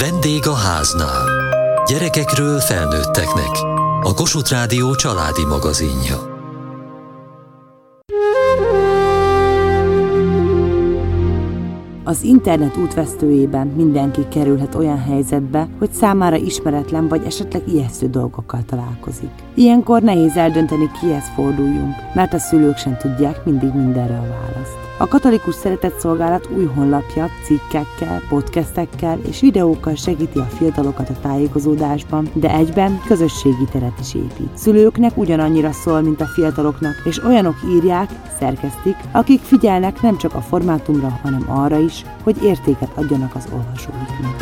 Vendég 0.00 0.46
a 0.46 0.54
háznál. 0.54 1.24
Gyerekekről 1.86 2.58
felnőtteknek. 2.58 3.50
A 4.02 4.14
Kossuth 4.14 4.50
Rádió 4.50 4.94
családi 4.94 5.44
magazinja. 5.44 6.16
Az 12.04 12.22
internet 12.22 12.76
útvesztőjében 12.76 13.66
mindenki 13.66 14.28
kerülhet 14.28 14.74
olyan 14.74 15.02
helyzetbe, 15.02 15.68
hogy 15.78 15.92
számára 15.92 16.36
ismeretlen 16.36 17.08
vagy 17.08 17.24
esetleg 17.24 17.68
ijesztő 17.68 18.08
dolgokkal 18.08 18.64
találkozik. 18.66 19.32
Ilyenkor 19.54 20.02
nehéz 20.02 20.36
eldönteni, 20.36 20.90
kihez 21.00 21.28
forduljunk, 21.34 21.94
mert 22.14 22.32
a 22.32 22.38
szülők 22.38 22.76
sem 22.76 22.96
tudják 22.96 23.44
mindig 23.44 23.74
mindenre 23.74 24.16
a 24.16 24.28
választ. 24.28 24.87
A 25.00 25.08
Katolikus 25.08 25.54
Szeretett 25.54 25.98
Szolgálat 25.98 26.48
új 26.56 26.64
honlapja 26.64 27.28
cikkekkel, 27.44 28.22
podcastekkel 28.28 29.18
és 29.28 29.40
videókkal 29.40 29.94
segíti 29.94 30.38
a 30.38 30.42
fiatalokat 30.42 31.08
a 31.08 31.20
tájékozódásban, 31.20 32.28
de 32.32 32.54
egyben 32.54 33.00
közösségi 33.06 33.64
teret 33.72 34.00
is 34.00 34.14
épít. 34.14 34.56
Szülőknek 34.56 35.16
ugyanannyira 35.16 35.72
szól, 35.72 36.00
mint 36.00 36.20
a 36.20 36.26
fiataloknak, 36.26 37.02
és 37.04 37.24
olyanok 37.24 37.56
írják, 37.68 38.10
szerkesztik, 38.38 38.96
akik 39.12 39.40
figyelnek 39.40 40.00
nem 40.00 40.16
csak 40.16 40.34
a 40.34 40.40
formátumra, 40.40 41.18
hanem 41.22 41.44
arra 41.48 41.78
is, 41.78 42.04
hogy 42.22 42.42
értéket 42.42 42.90
adjanak 42.94 43.34
az 43.34 43.48
olvasóiknak. 43.52 44.36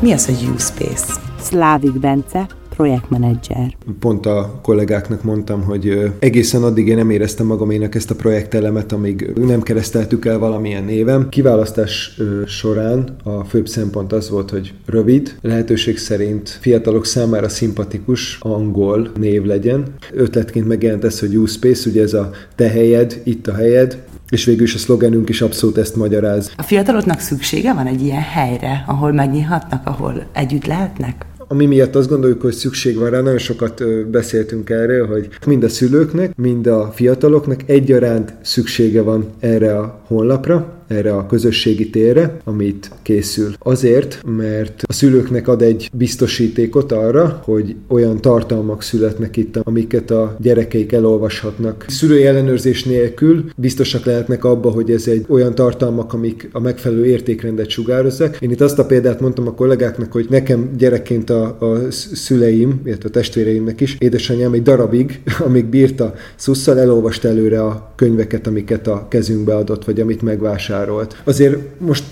Mi 0.00 0.12
az, 0.12 0.26
hogy 0.26 0.50
U-Space? 0.54 1.12
Szlávik 1.40 1.98
Bence, 1.98 2.46
projektmenedzser. 2.74 3.76
Pont 3.98 4.26
a 4.26 4.58
kollégáknak 4.62 5.22
mondtam, 5.22 5.62
hogy 5.62 6.12
egészen 6.18 6.62
addig 6.62 6.88
én 6.88 6.96
nem 6.96 7.10
éreztem 7.10 7.46
magaménak 7.46 7.94
ezt 7.94 8.10
a 8.10 8.14
projektelemet, 8.14 8.92
amíg 8.92 9.32
nem 9.34 9.62
kereszteltük 9.62 10.24
el 10.24 10.38
valamilyen 10.38 10.84
névem. 10.84 11.28
Kiválasztás 11.28 12.20
során 12.46 13.16
a 13.24 13.44
főbb 13.44 13.68
szempont 13.68 14.12
az 14.12 14.30
volt, 14.30 14.50
hogy 14.50 14.74
rövid, 14.86 15.36
lehetőség 15.40 15.98
szerint 15.98 16.48
fiatalok 16.48 17.06
számára 17.06 17.48
szimpatikus, 17.48 18.38
angol 18.40 19.10
név 19.18 19.44
legyen. 19.44 19.84
Ötletként 20.12 20.68
megjelent 20.68 21.04
ez, 21.04 21.20
hogy 21.20 21.36
U-Space, 21.36 21.90
ugye 21.90 22.02
ez 22.02 22.14
a 22.14 22.30
te 22.54 22.68
helyed, 22.68 23.20
itt 23.24 23.46
a 23.46 23.54
helyed, 23.54 24.02
és 24.28 24.44
végül 24.44 24.62
is 24.62 24.74
a 24.74 24.78
szlogenünk 24.78 25.28
is 25.28 25.40
abszolút 25.40 25.78
ezt 25.78 25.96
magyaráz. 25.96 26.52
A 26.56 26.62
fiataloknak 26.62 27.20
szüksége 27.20 27.72
van 27.72 27.86
egy 27.86 28.02
ilyen 28.02 28.22
helyre, 28.22 28.84
ahol 28.86 29.12
megnyílhatnak, 29.12 29.86
ahol 29.86 30.26
együtt 30.32 30.66
lehetnek? 30.66 31.26
Ami 31.48 31.66
miatt 31.66 31.94
azt 31.94 32.08
gondoljuk, 32.08 32.40
hogy 32.40 32.52
szükség 32.52 32.96
van 32.96 33.10
rá, 33.10 33.20
nagyon 33.20 33.38
sokat 33.38 33.84
beszéltünk 34.10 34.70
erről, 34.70 35.06
hogy 35.06 35.28
mind 35.46 35.64
a 35.64 35.68
szülőknek, 35.68 36.36
mind 36.36 36.66
a 36.66 36.90
fiataloknak 36.94 37.60
egyaránt 37.66 38.34
szüksége 38.42 39.02
van 39.02 39.26
erre 39.40 39.78
a 39.78 40.00
honlapra, 40.06 40.81
erre 40.92 41.14
a 41.16 41.26
közösségi 41.26 41.90
térre, 41.90 42.36
amit 42.44 42.90
készül. 43.02 43.52
Azért, 43.58 44.22
mert 44.36 44.82
a 44.86 44.92
szülőknek 44.92 45.48
ad 45.48 45.62
egy 45.62 45.90
biztosítékot 45.92 46.92
arra, 46.92 47.40
hogy 47.44 47.74
olyan 47.88 48.20
tartalmak 48.20 48.82
születnek 48.82 49.36
itt, 49.36 49.56
amiket 49.56 50.10
a 50.10 50.36
gyerekeik 50.40 50.92
elolvashatnak. 50.92 51.84
Szülői 51.88 52.24
ellenőrzés 52.24 52.84
nélkül 52.84 53.44
biztosak 53.56 54.04
lehetnek 54.04 54.44
abba, 54.44 54.70
hogy 54.70 54.90
ez 54.90 55.06
egy 55.06 55.24
olyan 55.28 55.54
tartalmak, 55.54 56.12
amik 56.12 56.48
a 56.52 56.60
megfelelő 56.60 57.06
értékrendet 57.06 57.68
sugározzák. 57.68 58.36
Én 58.40 58.50
itt 58.50 58.60
azt 58.60 58.78
a 58.78 58.86
példát 58.86 59.20
mondtam 59.20 59.46
a 59.46 59.54
kollégáknak, 59.54 60.12
hogy 60.12 60.26
nekem 60.30 60.70
gyerekként 60.76 61.30
a, 61.30 61.44
a 61.44 61.90
szüleim, 61.90 62.80
illetve 62.84 63.08
a 63.08 63.12
testvéreimnek 63.12 63.80
is, 63.80 63.96
édesanyám 63.98 64.52
egy 64.52 64.62
darabig, 64.62 65.20
amíg 65.46 65.64
bírta 65.64 66.14
szusszal, 66.36 66.78
elolvasta 66.78 67.28
előre 67.28 67.62
a 67.62 67.92
könyveket, 67.96 68.46
amiket 68.46 68.86
a 68.86 69.06
kezünkbe 69.08 69.54
adott, 69.54 69.84
vagy 69.84 70.00
amit 70.00 70.22
megvásárolt 70.22 70.81
vásárolt. 70.82 71.16
Azért 71.24 71.80
most 71.80 72.04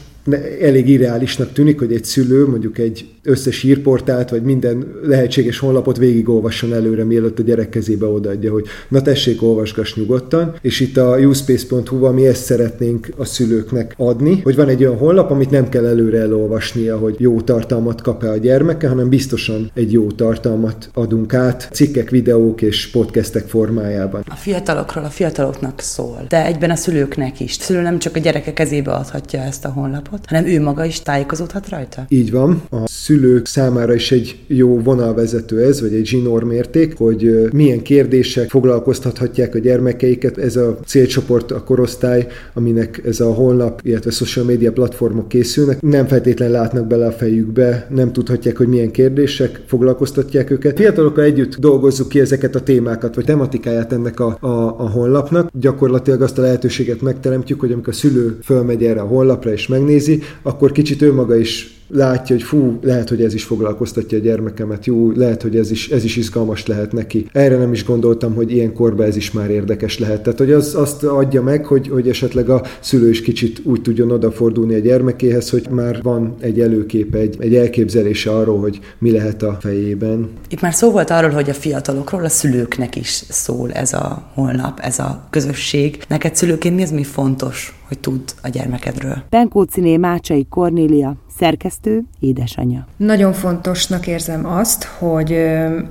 elég 0.61 0.89
irreálisnak 0.89 1.53
tűnik, 1.53 1.79
hogy 1.79 1.93
egy 1.93 2.05
szülő 2.05 2.47
mondjuk 2.47 2.79
egy 2.79 3.09
összes 3.23 3.61
hírportált, 3.61 4.31
vagy 4.31 4.43
minden 4.43 4.87
lehetséges 5.03 5.59
honlapot 5.59 5.97
végigolvasson 5.97 6.75
előre, 6.75 7.05
mielőtt 7.05 7.39
a 7.39 7.43
gyerek 7.43 7.69
kezébe 7.69 8.07
odaadja, 8.07 8.53
hogy 8.53 8.67
na 8.89 9.03
tessék, 9.03 9.43
olvasgass 9.43 9.95
nyugodtan, 9.95 10.55
és 10.61 10.81
itt 10.81 10.97
a 10.97 11.19
uspace.hu-val 11.19 12.13
mi 12.13 12.27
ezt 12.27 12.45
szeretnénk 12.45 13.09
a 13.17 13.25
szülőknek 13.25 13.95
adni, 13.97 14.41
hogy 14.43 14.57
van 14.57 14.69
egy 14.69 14.85
olyan 14.85 14.97
honlap, 14.97 15.31
amit 15.31 15.51
nem 15.51 15.69
kell 15.69 15.87
előre 15.87 16.19
elolvasnia, 16.19 16.99
hogy 16.99 17.15
jó 17.19 17.41
tartalmat 17.41 18.03
kap-e 18.03 18.31
a 18.31 18.37
gyermeke, 18.37 18.89
hanem 18.89 19.09
biztosan 19.09 19.71
egy 19.75 19.93
jó 19.93 20.11
tartalmat 20.11 20.91
adunk 20.95 21.35
át, 21.35 21.69
cikkek, 21.73 22.11
videók 22.11 22.63
és 22.63 22.91
podcastek 22.91 23.49
formájában. 23.49 24.23
A 24.29 24.35
fiatalokról 24.35 25.05
a 25.05 25.09
fiataloknak 25.09 25.81
szól, 25.81 26.25
de 26.29 26.45
egyben 26.45 26.71
a 26.71 26.77
szülőknek 26.77 27.41
is. 27.41 27.57
A 27.59 27.63
szülő 27.63 27.81
nem 27.81 27.99
csak 27.99 28.17
a 28.17 28.19
gyereke 28.19 28.53
kezébe 28.53 28.91
adhatja 28.91 29.41
ezt 29.41 29.65
a 29.65 29.69
honlapot, 29.69 30.10
hanem 30.27 30.47
ő 30.47 30.61
maga 30.61 30.85
is 30.85 31.01
tájékozódhat 31.01 31.69
rajta? 31.69 32.05
Így 32.09 32.31
van. 32.31 32.63
A 32.71 32.89
szülők 32.89 33.47
számára 33.47 33.95
is 33.95 34.13
egy 34.13 34.39
jó 34.47 34.79
vonalvezető 34.79 35.63
ez, 35.63 35.81
vagy 35.81 35.95
egy 35.95 36.07
zsinórmérték, 36.07 36.97
hogy 36.97 37.49
milyen 37.53 37.83
kérdések 37.83 38.49
foglalkoztathatják 38.49 39.55
a 39.55 39.59
gyermekeiket. 39.59 40.39
Ez 40.39 40.57
a 40.57 40.79
célcsoport, 40.87 41.51
a 41.51 41.65
korosztály, 41.65 42.27
aminek 42.55 43.03
ez 43.07 43.21
a 43.21 43.33
honlap, 43.33 43.81
illetve 43.83 44.11
social 44.11 44.45
media 44.45 44.73
platformok 44.73 45.29
készülnek, 45.29 45.81
nem 45.81 46.07
feltétlenül 46.07 46.55
látnak 46.55 46.87
bele 46.87 47.07
a 47.07 47.13
fejükbe, 47.13 47.87
nem 47.91 48.13
tudhatják, 48.13 48.57
hogy 48.57 48.69
milyen 48.69 48.91
kérdések 48.91 49.61
foglalkoztatják 49.67 50.51
őket. 50.51 50.77
Fiatalokkal 50.77 51.25
együtt 51.25 51.57
dolgozzuk 51.57 52.09
ki 52.09 52.21
ezeket 52.21 52.55
a 52.55 52.61
témákat, 52.61 53.15
vagy 53.15 53.25
tematikáját 53.25 53.93
ennek 53.93 54.21
a, 54.21 54.37
a, 54.41 54.47
a 54.79 54.91
honlapnak. 54.91 55.51
Gyakorlatilag 55.53 56.23
azt 56.23 56.39
a 56.39 56.43
lehetőséget 56.43 57.01
megteremtjük, 57.01 57.61
hogy 57.61 57.73
amikor 57.73 57.93
a 57.93 57.97
szülő 57.97 58.39
fölmegy 58.43 58.85
erre 58.85 59.01
a 59.01 59.07
honlapra 59.07 59.53
és 59.53 59.67
megnézi, 59.67 60.00
akkor 60.43 60.73
kicsit 60.73 61.03
ő 61.03 61.13
maga 61.13 61.37
is 61.37 61.80
látja, 61.91 62.37
hogy 62.37 62.45
fú, 62.45 62.79
lehet, 62.83 63.09
hogy 63.09 63.23
ez 63.23 63.35
is 63.35 63.45
foglalkoztatja 63.45 64.19
a 64.19 64.21
gyermekemet, 64.21 64.87
jó, 64.87 65.11
lehet, 65.11 65.43
hogy 65.43 65.57
ez 65.57 65.71
is, 65.71 65.91
ez 65.91 66.05
is 66.05 66.17
izgalmas 66.17 66.67
lehet 66.67 66.93
neki. 66.93 67.27
Erre 67.33 67.57
nem 67.57 67.73
is 67.73 67.85
gondoltam, 67.85 68.35
hogy 68.35 68.53
ilyen 68.53 68.73
korban 68.73 69.07
ez 69.07 69.17
is 69.17 69.31
már 69.31 69.51
érdekes 69.51 69.99
lehet. 69.99 70.23
Tehát, 70.23 70.39
hogy 70.39 70.53
az, 70.53 70.75
azt 70.75 71.05
adja 71.05 71.43
meg, 71.43 71.67
hogy, 71.67 71.89
hogy 71.89 72.09
esetleg 72.09 72.49
a 72.49 72.63
szülő 72.81 73.09
is 73.09 73.23
kicsit 73.23 73.61
úgy 73.65 73.83
tudjon 73.83 74.11
odafordulni 74.11 74.75
a 74.75 74.79
gyermekéhez, 74.79 75.51
hogy 75.51 75.67
már 75.71 76.03
van 76.03 76.35
egy 76.41 76.61
előkép, 76.61 77.15
egy, 77.15 77.37
egy 77.39 77.55
elképzelése 77.55 78.31
arról, 78.31 78.61
hogy 78.61 78.81
mi 78.99 79.11
lehet 79.11 79.43
a 79.43 79.59
fejében. 79.61 80.29
Itt 80.49 80.61
már 80.61 80.75
szó 80.75 80.91
volt 80.91 81.11
arról, 81.11 81.31
hogy 81.31 81.51
a 81.51 81.55
fiatalokról, 81.55 82.25
a 82.25 82.29
szülőknek 82.29 82.97
is 82.97 83.23
szól 83.29 83.73
ez 83.73 83.93
a 83.93 84.31
holnap, 84.35 84.81
ez 84.81 84.99
a 84.99 85.27
közösség. 85.31 86.03
Neked 86.09 86.37
szülőként 86.37 86.77
mi 86.77 86.83
az, 86.83 86.91
mi 86.91 87.05
fontos, 87.05 87.81
hogy 87.89 87.99
tud 87.99 88.21
a 88.43 88.49
gyermekedről? 88.49 89.23
Benkóciné 89.31 89.97
Mácsai 89.97 90.47
Kornélia, 90.49 91.17
Szerkesztő, 91.37 92.03
édesanyja. 92.21 92.87
Nagyon 92.97 93.33
fontosnak 93.33 94.07
érzem 94.07 94.47
azt, 94.47 94.85
hogy 94.85 95.37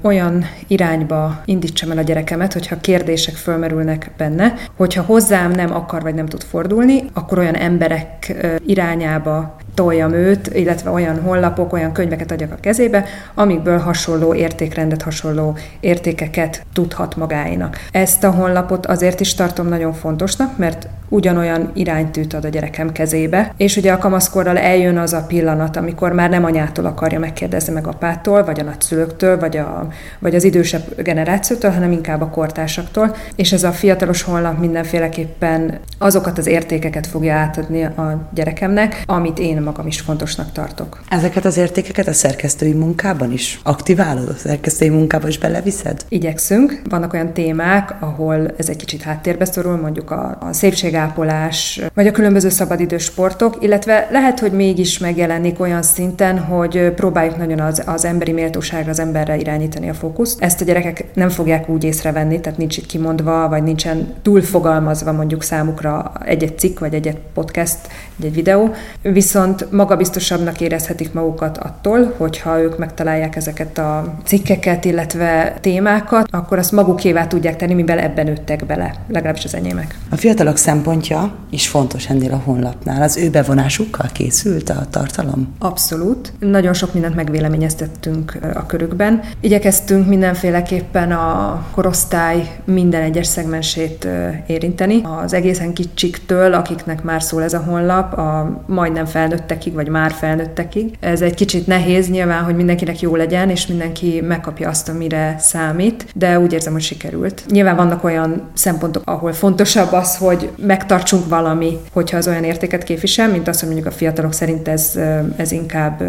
olyan 0.02 0.46
irányba 0.68 1.42
indítsam 1.46 1.92
el 1.92 1.98
a 1.98 2.02
gyerekemet, 2.02 2.54
hogyha 2.54 2.80
kérdések 2.80 3.36
fölmerülnek 3.36 4.12
benne, 4.18 4.54
hogyha 4.76 5.02
hozzám 5.04 5.52
nem 5.52 5.74
akar 5.74 6.02
vagy 6.02 6.14
nem 6.14 6.26
tud 6.26 6.44
fordulni, 6.44 7.04
akkor 7.14 7.38
olyan 7.38 7.56
emberek 7.56 8.36
irányába 8.66 9.56
toljam 9.80 10.14
őt, 10.14 10.48
illetve 10.54 10.90
olyan 10.90 11.22
honlapok, 11.22 11.74
olyan 11.74 11.92
könyveket 11.92 12.32
adjak 12.32 12.52
a 12.52 12.56
kezébe, 12.62 13.06
amikből 13.34 13.78
hasonló 13.78 14.34
értékrendet, 14.34 15.02
hasonló 15.02 15.58
értékeket 15.80 16.66
tudhat 16.74 17.16
magáinak. 17.16 17.78
Ezt 17.92 18.24
a 18.24 18.32
honlapot 18.32 18.86
azért 18.86 19.20
is 19.20 19.34
tartom 19.34 19.68
nagyon 19.68 19.94
fontosnak, 19.94 20.58
mert 20.58 20.88
ugyanolyan 21.10 21.72
iránytűt 21.74 22.34
ad 22.34 22.46
a 22.46 22.50
gyerekem 22.50 22.92
kezébe, 22.92 23.54
és 23.58 23.78
ugye 23.78 23.92
a 23.92 23.98
kamaszkorral 23.98 24.58
eljön 24.58 24.98
az 24.98 25.14
a 25.14 25.26
pillanat, 25.28 25.78
amikor 25.78 26.12
már 26.12 26.30
nem 26.30 26.44
anyától 26.44 26.86
akarja 26.86 27.20
megkérdezni 27.20 27.74
meg 27.74 27.88
apától, 27.88 28.44
vagy 28.44 28.60
a 28.60 28.64
nagyszülőktől, 28.64 29.40
vagy, 29.40 29.58
a, 29.58 29.88
vagy 30.20 30.36
az 30.36 30.44
idősebb 30.44 31.02
generációtól, 31.04 31.70
hanem 31.70 31.92
inkább 31.92 32.22
a 32.22 32.30
kortársaktól, 32.30 33.16
és 33.36 33.52
ez 33.52 33.64
a 33.64 33.72
fiatalos 33.72 34.22
honlap 34.22 34.60
mindenféleképpen 34.60 35.80
azokat 35.98 36.38
az 36.38 36.48
értékeket 36.48 37.08
fogja 37.08 37.34
átadni 37.34 37.84
a 37.84 38.30
gyerekemnek, 38.34 39.04
amit 39.06 39.40
én 39.40 39.62
magam 39.70 39.88
is 39.88 40.00
fontosnak 40.00 40.52
tartok. 40.52 41.02
Ezeket 41.10 41.46
az 41.46 41.58
értékeket 41.58 42.08
a 42.08 42.14
szerkesztői 42.14 42.74
munkában 42.74 43.32
is 43.32 43.60
aktiválod, 43.64 44.28
a 44.30 44.34
szerkesztői 44.34 44.90
munkában 44.90 45.30
is 45.30 45.38
beleviszed? 45.38 46.06
Igyekszünk. 46.10 46.82
Vannak 46.90 47.14
olyan 47.14 47.34
témák, 47.34 47.96
ahol 48.00 48.48
ez 48.58 48.70
egy 48.70 48.76
kicsit 48.76 49.02
háttérbe 49.02 49.46
szorul, 49.46 49.76
mondjuk 49.76 50.12
a, 50.12 50.38
a 50.42 50.54
szépségápolás, 50.54 51.82
vagy 51.94 52.08
a 52.08 52.12
különböző 52.12 52.50
szabadidős 52.50 53.04
sportok, 53.04 53.58
illetve 53.60 54.08
lehet, 54.12 54.40
hogy 54.40 54.52
mégis 54.52 54.98
megjelenik 54.98 55.60
olyan 55.60 55.82
szinten, 55.82 56.40
hogy 56.40 56.92
próbáljuk 56.96 57.38
nagyon 57.38 57.60
az, 57.60 57.84
az 57.86 58.06
emberi 58.06 58.32
méltóságra, 58.32 58.90
az 58.92 59.00
emberre 59.00 59.38
irányítani 59.38 59.90
a 59.90 59.94
fókuszt. 59.94 60.42
Ezt 60.42 60.62
a 60.62 60.66
gyerekek 60.66 61.06
nem 61.14 61.30
fogják 61.30 61.70
úgy 61.70 61.84
észrevenni, 61.84 62.40
tehát 62.40 62.58
nincs 62.58 62.78
itt 62.78 62.86
kimondva, 62.86 63.50
vagy 63.50 63.64
nincsen 63.64 64.14
túlfogalmazva 64.22 65.12
mondjuk 65.12 65.44
számukra 65.44 66.12
egy-egy 66.26 66.60
cikk, 66.60 66.80
vagy 66.80 66.94
egy-egy 66.94 67.20
podcast, 67.34 67.78
egy-egy 68.20 68.34
videó. 68.34 68.74
Viszont 69.02 69.59
viszont 69.60 69.72
magabiztosabbnak 69.72 70.62
érezhetik 70.62 71.14
magukat 71.14 71.58
attól, 71.58 72.14
hogyha 72.18 72.62
ők 72.62 72.78
megtalálják 72.78 73.36
ezeket 73.36 73.78
a 73.78 74.14
cikkeket, 74.24 74.86
illetve 74.86 75.58
témákat, 75.62 76.28
akkor 76.32 76.58
azt 76.58 76.72
magukévá 76.72 77.28
tudják 77.28 77.56
tenni, 77.56 77.74
mivel 77.74 78.00
ebben 78.00 78.26
nőttek 78.26 78.66
bele, 78.66 78.94
legalábbis 79.08 79.44
az 79.44 79.56
enyémek. 79.56 79.98
A 80.10 80.16
fiatalok 80.16 80.58
szempontja 80.58 81.36
is 81.50 81.68
fontos 81.68 82.10
ennél 82.10 82.34
a 82.34 82.42
honlapnál. 82.46 83.02
Az 83.02 83.18
ő 83.18 83.30
bevonásukkal 83.30 84.10
készült 84.14 84.70
a 84.70 84.86
tartalom? 84.90 85.54
Abszolút. 85.60 86.34
Nagyon 86.40 86.74
sok 86.74 86.94
mindent 86.94 87.16
megvéleményeztettünk 87.16 88.38
a 88.54 88.66
körükben. 88.66 89.22
Igyekeztünk 89.40 90.08
mindenféleképpen 90.08 91.12
a 91.12 91.62
korosztály 91.72 92.60
minden 92.66 93.02
egyes 93.02 93.28
szegmensét 93.28 94.08
érinteni. 94.48 95.02
Az 95.24 95.34
egészen 95.34 95.74
kicsiktől, 95.74 96.54
akiknek 96.54 97.04
már 97.04 97.22
szól 97.24 97.44
ez 97.44 97.54
a 97.54 97.60
honlap, 97.60 98.14
a 98.14 98.62
majdnem 98.68 99.06
felnőttekig, 99.50 99.74
vagy 99.74 99.88
már 99.88 100.12
felnőttekig. 100.12 100.98
Ez 101.00 101.22
egy 101.22 101.34
kicsit 101.34 101.68
nehéz 101.68 102.10
nyilván, 102.10 102.44
hogy 102.44 102.56
mindenkinek 102.56 103.00
jó 103.00 103.16
legyen, 103.16 103.50
és 103.50 103.68
mindenki 103.68 104.22
megkapja 104.22 104.70
azt, 104.70 104.90
amire 104.90 105.36
számít, 105.40 106.06
de 106.16 106.40
úgy 106.40 106.54
érzem, 106.54 106.74
hogy 106.74 106.82
sikerült. 106.82 107.44
Nyilván 107.50 107.76
vannak 107.76 108.04
olyan 108.04 108.50
szempontok, 108.54 109.04
ahol 109.06 109.34
fontosabb 109.34 109.92
az, 109.92 110.18
hogy 110.18 110.50
megtartsunk 110.58 111.30
valami, 111.30 111.78
hogyha 111.92 112.18
az 112.18 112.28
olyan 112.28 112.44
értéket 112.44 112.84
képvisel, 112.84 113.30
mint 113.30 113.48
az, 113.48 113.60
hogy 113.60 113.70
mondjuk 113.70 113.88
a 113.88 113.96
fiatalok 113.96 114.34
szerint 114.34 114.68
ez, 114.68 115.00
ez 115.36 115.52
inkább 115.52 116.04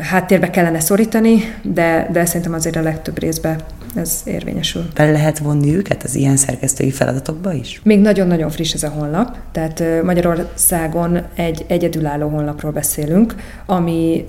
háttérbe 0.00 0.50
kellene 0.50 0.80
szorítani, 0.80 1.54
de, 1.62 2.08
de 2.12 2.24
szerintem 2.24 2.52
azért 2.52 2.76
a 2.76 2.82
legtöbb 2.82 3.18
részben 3.18 3.58
ez 3.94 4.20
érvényesül. 4.24 4.82
Fel 4.94 5.12
lehet 5.12 5.38
vonni 5.38 5.76
őket 5.76 6.02
az 6.02 6.14
ilyen 6.14 6.36
szerkesztői 6.36 6.90
feladatokba 6.90 7.52
is? 7.52 7.80
Még 7.84 8.00
nagyon-nagyon 8.00 8.50
friss 8.50 8.72
ez 8.72 8.82
a 8.82 8.88
honlap, 8.88 9.36
tehát 9.52 9.82
Magyarországon 10.04 11.22
egy 11.34 11.64
egyedülálló 11.68 12.28
honlapról 12.60 12.72
beszélünk, 12.72 13.34
ami 13.66 14.28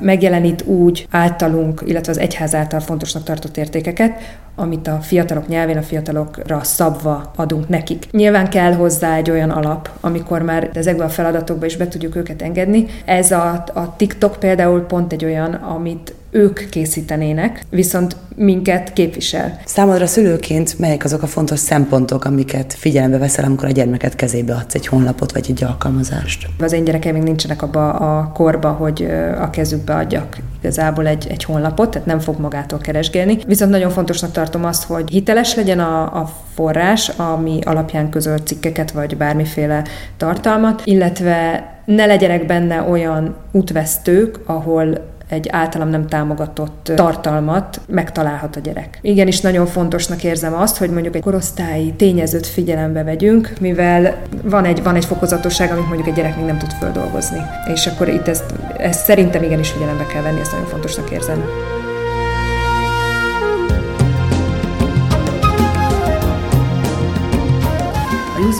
megjelenít 0.00 0.62
úgy 0.62 1.06
általunk, 1.10 1.82
illetve 1.86 2.12
az 2.12 2.18
egyház 2.18 2.54
által 2.54 2.80
fontosnak 2.80 3.22
tartott 3.22 3.56
értékeket, 3.56 4.20
amit 4.54 4.88
a 4.88 4.98
fiatalok 5.00 5.48
nyelvén, 5.48 5.76
a 5.76 5.82
fiatalokra 5.82 6.60
szabva 6.62 7.32
adunk 7.36 7.68
nekik. 7.68 8.10
Nyilván 8.10 8.48
kell 8.48 8.72
hozzá 8.72 9.16
egy 9.16 9.30
olyan 9.30 9.50
alap, 9.50 9.90
amikor 10.00 10.42
már 10.42 10.70
ezekbe 10.72 11.04
a 11.04 11.08
feladatokba 11.08 11.66
is 11.66 11.76
be 11.76 11.88
tudjuk 11.88 12.16
őket 12.16 12.42
engedni. 12.42 12.86
Ez 13.04 13.30
a, 13.30 13.64
a 13.74 13.96
TikTok 13.96 14.36
például 14.38 14.80
pont 14.80 15.12
egy 15.12 15.24
olyan, 15.24 15.54
amit 15.54 16.14
ők 16.34 16.68
készítenének, 16.68 17.62
viszont 17.70 18.16
minket 18.36 18.92
képvisel. 18.92 19.60
Számodra 19.64 20.06
szülőként 20.06 20.78
melyek 20.78 21.04
azok 21.04 21.22
a 21.22 21.26
fontos 21.26 21.58
szempontok, 21.58 22.24
amiket 22.24 22.74
figyelembe 22.74 23.18
veszel, 23.18 23.44
amikor 23.44 23.68
a 23.68 23.70
gyermeket 23.70 24.16
kezébe 24.16 24.54
adsz 24.54 24.74
egy 24.74 24.86
honlapot 24.86 25.32
vagy 25.32 25.46
egy 25.48 25.64
alkalmazást? 25.64 26.46
Az 26.58 26.72
én 26.72 26.84
gyerekeim 26.84 27.14
még 27.14 27.22
nincsenek 27.22 27.62
abba 27.62 27.90
a 27.90 28.30
korba, 28.34 28.70
hogy 28.70 29.08
a 29.40 29.50
kezükbe 29.50 29.94
adjak 29.94 30.36
igazából 30.60 31.06
egy, 31.06 31.26
egy 31.30 31.44
honlapot, 31.44 31.90
tehát 31.90 32.06
nem 32.06 32.18
fog 32.18 32.40
magától 32.40 32.78
keresgélni. 32.78 33.38
Viszont 33.46 33.70
nagyon 33.70 33.90
fontosnak 33.90 34.32
tartom 34.32 34.64
azt, 34.64 34.84
hogy 34.84 35.10
hiteles 35.10 35.54
legyen 35.54 35.78
a, 35.78 36.02
a 36.02 36.32
forrás, 36.54 37.08
ami 37.08 37.58
alapján 37.64 38.10
közölt 38.10 38.46
cikkeket 38.46 38.90
vagy 38.90 39.16
bármiféle 39.16 39.84
tartalmat, 40.16 40.82
illetve 40.84 41.66
ne 41.84 42.06
legyenek 42.06 42.46
benne 42.46 42.82
olyan 42.82 43.36
útvesztők, 43.50 44.38
ahol 44.44 45.11
egy 45.32 45.48
általam 45.50 45.88
nem 45.88 46.06
támogatott 46.06 46.92
tartalmat 46.94 47.80
megtalálhat 47.86 48.56
a 48.56 48.60
gyerek. 48.60 48.98
Igenis 49.02 49.40
nagyon 49.40 49.66
fontosnak 49.66 50.24
érzem 50.24 50.54
azt, 50.54 50.76
hogy 50.76 50.90
mondjuk 50.90 51.14
egy 51.14 51.22
korosztályi 51.22 51.92
tényezőt 51.92 52.46
figyelembe 52.46 53.02
vegyünk, 53.02 53.52
mivel 53.60 54.22
van 54.42 54.64
egy, 54.64 54.82
van 54.82 54.94
egy 54.94 55.04
fokozatosság, 55.04 55.70
amit 55.70 55.86
mondjuk 55.86 56.08
egy 56.08 56.14
gyerek 56.14 56.36
még 56.36 56.44
nem 56.44 56.58
tud 56.58 56.72
földolgozni. 56.72 57.40
És 57.74 57.86
akkor 57.86 58.08
itt 58.08 58.28
ezt, 58.28 58.54
ezt 58.76 59.04
szerintem 59.04 59.42
igenis 59.42 59.70
figyelembe 59.70 60.06
kell 60.06 60.22
venni, 60.22 60.40
ezt 60.40 60.52
nagyon 60.52 60.66
fontosnak 60.66 61.10
érzem. 61.10 61.44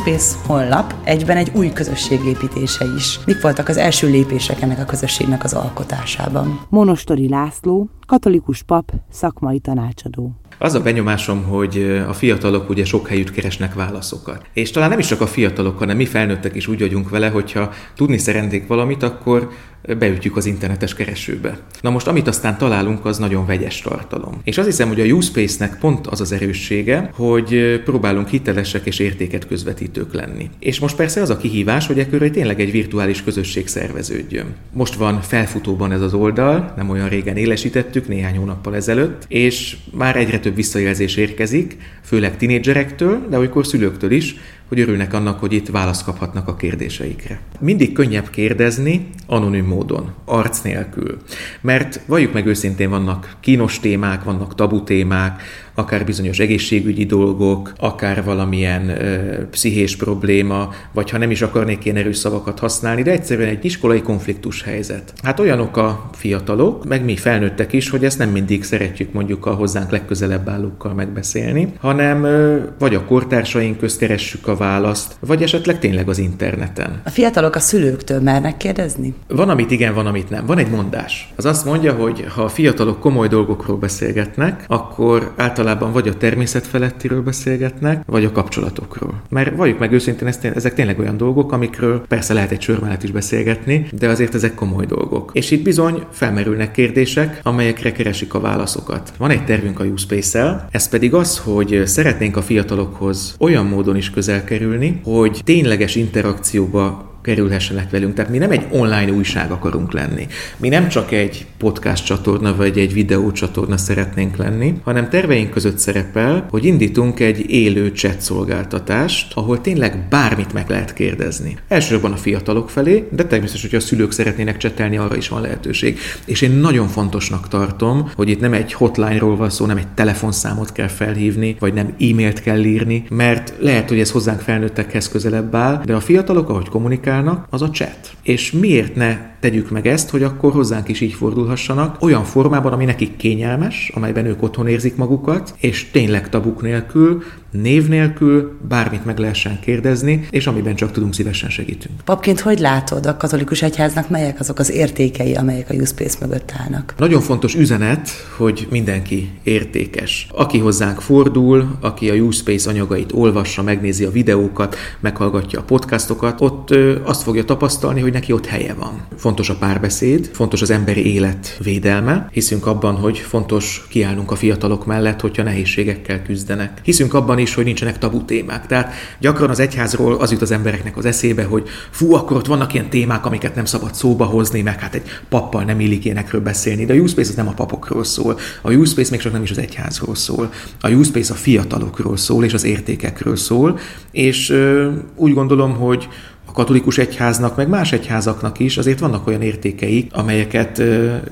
Space 0.03 0.37
honlap 0.47 0.95
egyben 1.05 1.37
egy 1.37 1.51
új 1.55 1.73
közösségépítése 1.73 2.85
is. 2.97 3.19
Mik 3.27 3.41
voltak 3.41 3.69
az 3.69 3.77
első 3.77 4.11
lépések 4.11 4.61
ennek 4.61 4.79
a 4.79 4.85
közösségnek 4.85 5.45
az 5.45 5.53
alkotásában? 5.53 6.61
Monostori 6.69 7.29
László, 7.29 7.89
katolikus 8.07 8.63
pap, 8.63 8.93
szakmai 9.11 9.59
tanácsadó. 9.59 10.37
Az 10.59 10.75
a 10.75 10.81
benyomásom, 10.81 11.43
hogy 11.43 12.03
a 12.09 12.13
fiatalok 12.13 12.69
ugye 12.69 12.85
sok 12.85 13.09
helyütt 13.09 13.31
keresnek 13.31 13.75
válaszokat. 13.75 14.47
És 14.53 14.71
talán 14.71 14.89
nem 14.89 14.99
is 14.99 15.07
csak 15.07 15.21
a 15.21 15.27
fiatalok, 15.27 15.79
hanem 15.79 15.97
mi 15.97 16.05
felnőttek 16.05 16.55
is 16.55 16.67
úgy 16.67 16.81
vagyunk 16.81 17.09
vele, 17.09 17.29
hogyha 17.29 17.73
tudni 17.95 18.19
szeretnék 18.19 18.67
valamit, 18.67 19.03
akkor 19.03 19.51
beütjük 19.99 20.37
az 20.37 20.47
internetes 20.47 20.95
keresőbe. 20.95 21.59
Na 21.81 21.91
most, 21.91 22.07
amit 22.07 22.29
aztán 22.29 22.59
találunk, 22.59 23.05
az 23.05 23.19
nagyon 23.19 23.47
vegyes 23.47 23.81
tartalom. 23.81 24.41
És 24.45 24.59
azt 24.59 24.67
hiszem, 24.67 24.89
hogy 24.89 25.01
a 25.01 25.05
Uspace-nek 25.05 25.79
pont 25.79 26.07
az 26.07 26.21
az 26.21 26.33
erőssége, 26.33 27.11
hogy 27.15 27.81
próbálunk 27.85 28.29
hitelesek 28.29 28.87
és 28.87 28.99
értéket 28.99 29.47
közvetítők 29.47 30.15
lenni. 30.15 30.51
És 30.59 30.79
most 30.79 30.97
persze 30.97 31.21
az 31.21 31.31
a 31.31 31.37
kihívás, 31.37 31.87
hogy 31.87 31.99
ekkor 31.99 32.31
tényleg 32.31 32.61
egy 32.61 32.71
virtuális 32.71 33.23
közösség 33.23 33.69
szerveződjön. 33.69 34.55
Most 34.73 34.95
van 34.95 35.21
felfutóban 35.21 35.93
ez 35.93 36.01
az 36.01 36.15
oldal, 36.15 36.73
nem 36.77 36.91
olyan 36.91 37.09
régen 37.09 37.37
élesítettük, 37.37 38.02
néhány 38.09 38.37
hónappal 38.37 38.77
ezelőtt, 38.77 39.25
és 39.29 39.77
már 39.91 40.17
egyre 40.17 40.39
több 40.39 40.55
visszajelzés 40.55 41.17
érkezik, 41.17 41.77
főleg 42.05 42.37
tinédzserektől, 42.37 43.27
de 43.29 43.39
olykor 43.39 43.67
szülőktől 43.67 44.11
is, 44.11 44.37
hogy 44.73 44.81
örülnek 44.81 45.13
annak, 45.13 45.41
hogy 45.41 45.53
itt 45.53 45.69
választ 45.69 46.05
kaphatnak 46.05 46.49
a 46.49 46.57
kérdéseikre. 46.57 47.41
Mindig 47.61 47.93
könnyebb 47.93 48.31
kérdezni 48.31 49.09
anonim 49.27 49.65
módon, 49.65 50.13
arc 50.25 50.61
nélkül. 50.61 51.17
Mert 51.61 52.01
valljuk 52.07 52.33
meg 52.33 52.47
őszintén, 52.47 52.91
vannak 52.91 53.37
kínos 53.41 53.81
témák, 53.81 54.25
vannak 54.25 54.55
tabu 54.55 54.83
témák, 54.83 55.43
akár 55.75 56.05
bizonyos 56.05 56.39
egészségügyi 56.39 57.05
dolgok, 57.05 57.73
akár 57.79 58.25
valamilyen 58.25 58.89
ö, 58.89 59.49
pszichés 59.51 59.97
probléma, 59.97 60.73
vagy 60.93 61.11
ha 61.11 61.19
nem 61.19 61.31
is 61.31 61.43
akarnék 61.43 61.85
ilyen 61.85 61.97
erős 61.97 62.17
szavakat 62.17 62.59
használni, 62.59 63.03
de 63.03 63.11
egyszerűen 63.11 63.49
egy 63.49 63.65
iskolai 63.65 64.03
konfliktus 64.03 64.63
helyzet. 64.63 65.13
Hát 65.23 65.41
olyanok 65.41 65.77
a 65.77 66.11
fiatalok, 66.13 66.85
meg 66.85 67.05
mi 67.05 67.17
felnőttek 67.17 67.73
is, 67.73 67.89
hogy 67.89 68.05
ezt 68.05 68.19
nem 68.19 68.31
mindig 68.31 68.65
szeretjük 68.65 69.13
mondjuk 69.13 69.47
a 69.47 69.55
hozzánk 69.55 69.91
legközelebb 69.91 70.49
állókkal 70.49 70.95
megbeszélni, 70.95 71.73
hanem 71.79 72.25
ö, 72.25 72.59
vagy 72.79 72.95
a 72.95 73.05
kortársaink 73.05 73.79
közt 73.79 73.99
keressük 73.99 74.47
a 74.47 74.57
választ, 74.62 75.17
vagy 75.20 75.43
esetleg 75.43 75.79
tényleg 75.79 76.09
az 76.09 76.19
interneten. 76.19 77.00
A 77.05 77.11
fiatalok 77.11 77.55
a 77.55 77.61
szülőktől 77.61 78.20
mernek 78.20 78.56
kérdezni? 78.56 79.14
Van, 79.29 79.49
amit 79.49 79.70
igen, 79.70 79.94
van, 79.94 80.06
amit 80.06 80.31
nem. 80.31 80.47
Van 80.47 80.59
egy 80.59 80.70
mondás. 80.70 81.32
Az 81.37 81.44
azt 81.44 81.64
mondja, 81.64 81.93
hogy 81.93 82.25
ha 82.35 82.43
a 82.43 82.49
fiatalok 82.49 83.00
komoly 83.00 83.29
dolgokról 83.29 83.76
beszélgetnek, 83.76 84.64
akkor 84.69 85.32
általában 85.37 85.93
vagy 85.93 86.09
a 86.09 86.17
természet 86.17 86.67
felettiről 86.67 87.23
beszélgetnek, 87.23 88.03
vagy 88.06 88.25
a 88.25 88.32
kapcsolatokról. 88.32 89.14
Mert 89.29 89.56
valljuk 89.56 89.79
meg 89.79 89.93
őszintén, 89.93 90.31
ezek 90.55 90.75
tényleg 90.75 90.99
olyan 90.99 91.17
dolgok, 91.17 91.53
amikről 91.53 92.06
persze 92.08 92.35
lehet 92.35 92.51
egy 92.51 92.60
sör 92.63 92.81
mellett 92.81 93.03
is 93.03 93.10
beszélgetni, 93.10 93.87
de 93.93 94.08
azért 94.08 94.34
ezek 94.34 94.55
komoly 94.55 94.87
dolgok. 94.87 95.31
És 95.32 95.51
itt 95.51 95.63
bizony 95.63 96.03
felmerülnek 96.10 96.70
kérdések, 96.70 97.41
amelyekre 97.43 97.93
keresik 97.93 98.34
a 98.34 98.41
válaszokat. 98.41 99.13
Van 99.19 99.31
egy 99.31 99.44
tervünk 99.44 99.81
a 99.81 99.84
Uspace-el, 99.84 100.67
ez 100.70 100.89
pedig 100.89 101.15
az, 101.15 101.39
hogy 101.39 101.82
szeretnénk 101.84 102.37
a 102.37 102.43
fiatalokhoz 102.43 103.34
olyan 103.39 103.67
módon 103.67 103.96
is 103.96 104.10
közel 104.10 104.42
kerülni, 104.44 105.01
hogy 105.05 105.41
tényleges 105.44 105.94
interakcióba 105.94 107.12
kerülhessenek 107.22 107.91
velünk. 107.91 108.14
Tehát 108.14 108.31
mi 108.31 108.38
nem 108.38 108.50
egy 108.50 108.67
online 108.70 109.12
újság 109.12 109.50
akarunk 109.50 109.93
lenni. 109.93 110.26
Mi 110.56 110.69
nem 110.69 110.88
csak 110.88 111.12
egy 111.12 111.46
podcast 111.58 112.05
csatorna 112.05 112.56
vagy 112.56 112.79
egy 112.79 112.93
videó 112.93 113.32
csatorna 113.32 113.76
szeretnénk 113.76 114.36
lenni, 114.36 114.74
hanem 114.84 115.08
terveink 115.08 115.50
között 115.50 115.79
szerepel, 115.79 116.46
hogy 116.50 116.64
indítunk 116.64 117.20
egy 117.20 117.50
élő 117.50 117.88
chat 117.88 118.20
szolgáltatást, 118.20 119.32
ahol 119.34 119.60
tényleg 119.60 120.06
bármit 120.10 120.52
meg 120.52 120.69
lehet 120.69 120.93
kérdezni. 120.93 121.56
Elsősorban 121.69 122.12
a 122.12 122.17
fiatalok 122.17 122.70
felé, 122.70 123.08
de 123.10 123.24
természetesen, 123.24 123.70
hogy 123.70 123.79
a 123.79 123.82
szülők 123.82 124.12
szeretnének 124.12 124.56
csetelni, 124.56 124.96
arra 124.96 125.17
is 125.17 125.29
van 125.29 125.41
lehetőség. 125.41 125.98
És 126.24 126.41
én 126.41 126.50
nagyon 126.50 126.88
fontosnak 126.88 127.48
tartom, 127.48 128.10
hogy 128.17 128.29
itt 128.29 128.41
nem 128.41 128.52
egy 128.52 128.72
hotline-ról 128.72 129.36
van 129.36 129.50
szó, 129.50 129.67
nem 129.67 129.76
egy 129.76 129.88
telefonszámot 129.88 130.72
kell 130.72 130.88
felhívni, 130.88 131.56
vagy 131.58 131.74
nem 131.74 131.86
e-mailt 131.86 132.41
kell 132.41 132.64
írni, 132.64 133.05
mert 133.08 133.55
lehet, 133.58 133.88
hogy 133.88 134.00
ez 134.00 134.10
hozzánk 134.10 134.41
felnőttekhez 134.41 135.08
közelebb 135.08 135.55
áll, 135.55 135.82
de 135.84 135.94
a 135.94 136.00
fiatalok, 136.00 136.48
ahogy 136.48 136.69
kommunikálnak, 136.69 137.10
kommunikálnak, 137.13 137.47
az 137.51 137.63
a 137.63 137.71
chat. 137.71 138.11
És 138.23 138.53
miért 138.53 138.95
ne 138.95 139.19
tegyük 139.41 139.71
meg 139.71 139.87
ezt, 139.87 140.11
hogy 140.11 140.23
akkor 140.23 140.53
hozzánk 140.53 140.89
is 140.89 141.01
így 141.01 141.13
fordulhassanak, 141.13 142.03
olyan 142.03 142.25
formában, 142.25 142.73
ami 142.73 142.85
nekik 142.85 143.17
kényelmes, 143.17 143.91
amelyben 143.95 144.27
ők 144.27 144.43
otthon 144.43 144.67
érzik 144.67 144.97
magukat, 144.97 145.55
és 145.61 145.91
tényleg 145.91 146.29
tabuk 146.29 146.63
nélkül, 146.63 147.23
név 147.53 147.89
nélkül 147.89 148.59
bármit 148.69 149.05
meg 149.05 149.19
lehessen 149.19 149.61
kérdezni, 149.61 150.27
és 150.31 150.47
amiben 150.47 150.75
csak 150.75 150.93
tudunk, 150.93 151.15
szívesen 151.15 151.51
segítünk. 151.51 151.94
Papként 152.05 152.41
hogy 152.41 152.59
látod 152.59 153.06
a 153.06 153.17
katolikus 153.17 153.63
egyháznak, 153.63 154.09
melyek 154.09 154.41
azok 154.41 154.59
az 154.59 154.71
értékei, 154.71 155.35
amelyek 155.35 155.71
a 155.71 155.75
Uspace 155.75 156.17
mögött 156.21 156.53
állnak? 156.63 156.94
Nagyon 156.97 157.21
fontos 157.21 157.55
üzenet, 157.55 158.09
hogy 158.37 158.67
mindenki 158.71 159.31
értékes. 159.43 160.27
Aki 160.31 160.59
hozzánk 160.59 161.01
fordul, 161.01 161.77
aki 161.81 162.11
a 162.11 162.15
Uspace 162.15 162.71
anyagait 162.71 163.13
olvassa, 163.13 163.63
megnézi 163.63 164.05
a 164.05 164.11
videókat, 164.11 164.77
meghallgatja 165.01 165.59
a 165.59 165.63
podcastokat, 165.63 166.41
ott 166.41 166.71
ö, 166.71 166.97
azt 167.05 167.23
fogja 167.23 167.44
tapasztalni, 167.44 168.01
hogy 168.01 168.13
neki 168.13 168.32
ott 168.32 168.47
helye 168.47 168.75
van. 168.75 169.06
Fontos 169.17 169.49
a 169.49 169.56
párbeszéd, 169.56 170.31
fontos 170.32 170.63
az 170.63 170.71
emberi 170.71 171.15
élet 171.15 171.59
védelme. 171.63 172.29
Hiszünk 172.32 172.67
abban, 172.67 172.94
hogy 172.94 173.19
fontos 173.19 173.87
kiállnunk 173.89 174.31
a 174.31 174.37
fiatalok 174.37 174.87
mellett, 174.87 175.21
hogyha 175.21 175.43
nehézségekkel 175.43 176.23
küzdenek. 176.23 176.81
Hiszünk 176.82 177.15
abban 177.15 177.39
is, 177.43 177.55
hogy 177.55 177.65
nincsenek 177.65 177.99
tabu 177.99 178.25
témák. 178.25 178.67
Tehát 178.67 178.94
gyakran 179.19 179.51
az 179.51 179.61
egyházról 179.61 180.15
az 180.15 180.31
jut 180.31 180.43
az 180.43 180.51
embereknek 180.51 180.96
az 180.96 181.05
eszébe, 181.05 181.44
hogy 181.44 181.69
fú, 181.91 182.15
akkor 182.15 182.37
ott 182.37 182.46
vannak 182.46 182.75
ilyen 182.75 182.91
témák, 182.91 183.27
amiket 183.27 183.55
nem 183.55 183.65
szabad 183.65 183.94
szóba 183.94 184.25
hozni, 184.25 184.61
meg 184.63 184.81
hát 184.81 184.94
egy 184.94 185.03
pappal 185.29 185.63
nem 185.65 185.81
illik 185.81 186.05
énekről 186.05 186.41
beszélni. 186.41 186.84
De 186.84 186.93
a 186.93 186.96
Youth 186.96 187.11
Space 187.11 187.31
az 187.31 187.37
nem 187.37 187.49
a 187.49 187.53
papokról 187.53 188.05
szól. 188.05 188.39
A 188.63 188.70
Youth 188.70 188.91
Space 188.91 189.11
még 189.11 189.20
csak 189.20 189.32
nem 189.32 189.43
is 189.43 189.51
az 189.51 189.58
egyházról 189.58 190.15
szól. 190.15 190.53
A 190.81 190.89
Youth 190.89 191.08
Space 191.08 191.32
a 191.32 191.37
fiatalokról 191.37 192.17
szól, 192.17 192.44
és 192.44 192.55
az 192.55 192.65
értékekről 192.65 193.37
szól. 193.37 193.79
És 194.11 194.51
ö, 194.51 194.91
úgy 195.17 195.34
gondolom, 195.34 195.75
hogy 195.75 196.08
a 196.53 196.55
katolikus 196.55 196.99
egyháznak, 196.99 197.56
meg 197.56 197.69
más 197.69 197.93
egyházaknak 197.93 198.59
is 198.59 198.77
azért 198.77 198.99
vannak 198.99 199.27
olyan 199.27 199.43
értékeik, 199.43 200.15
amelyeket 200.15 200.82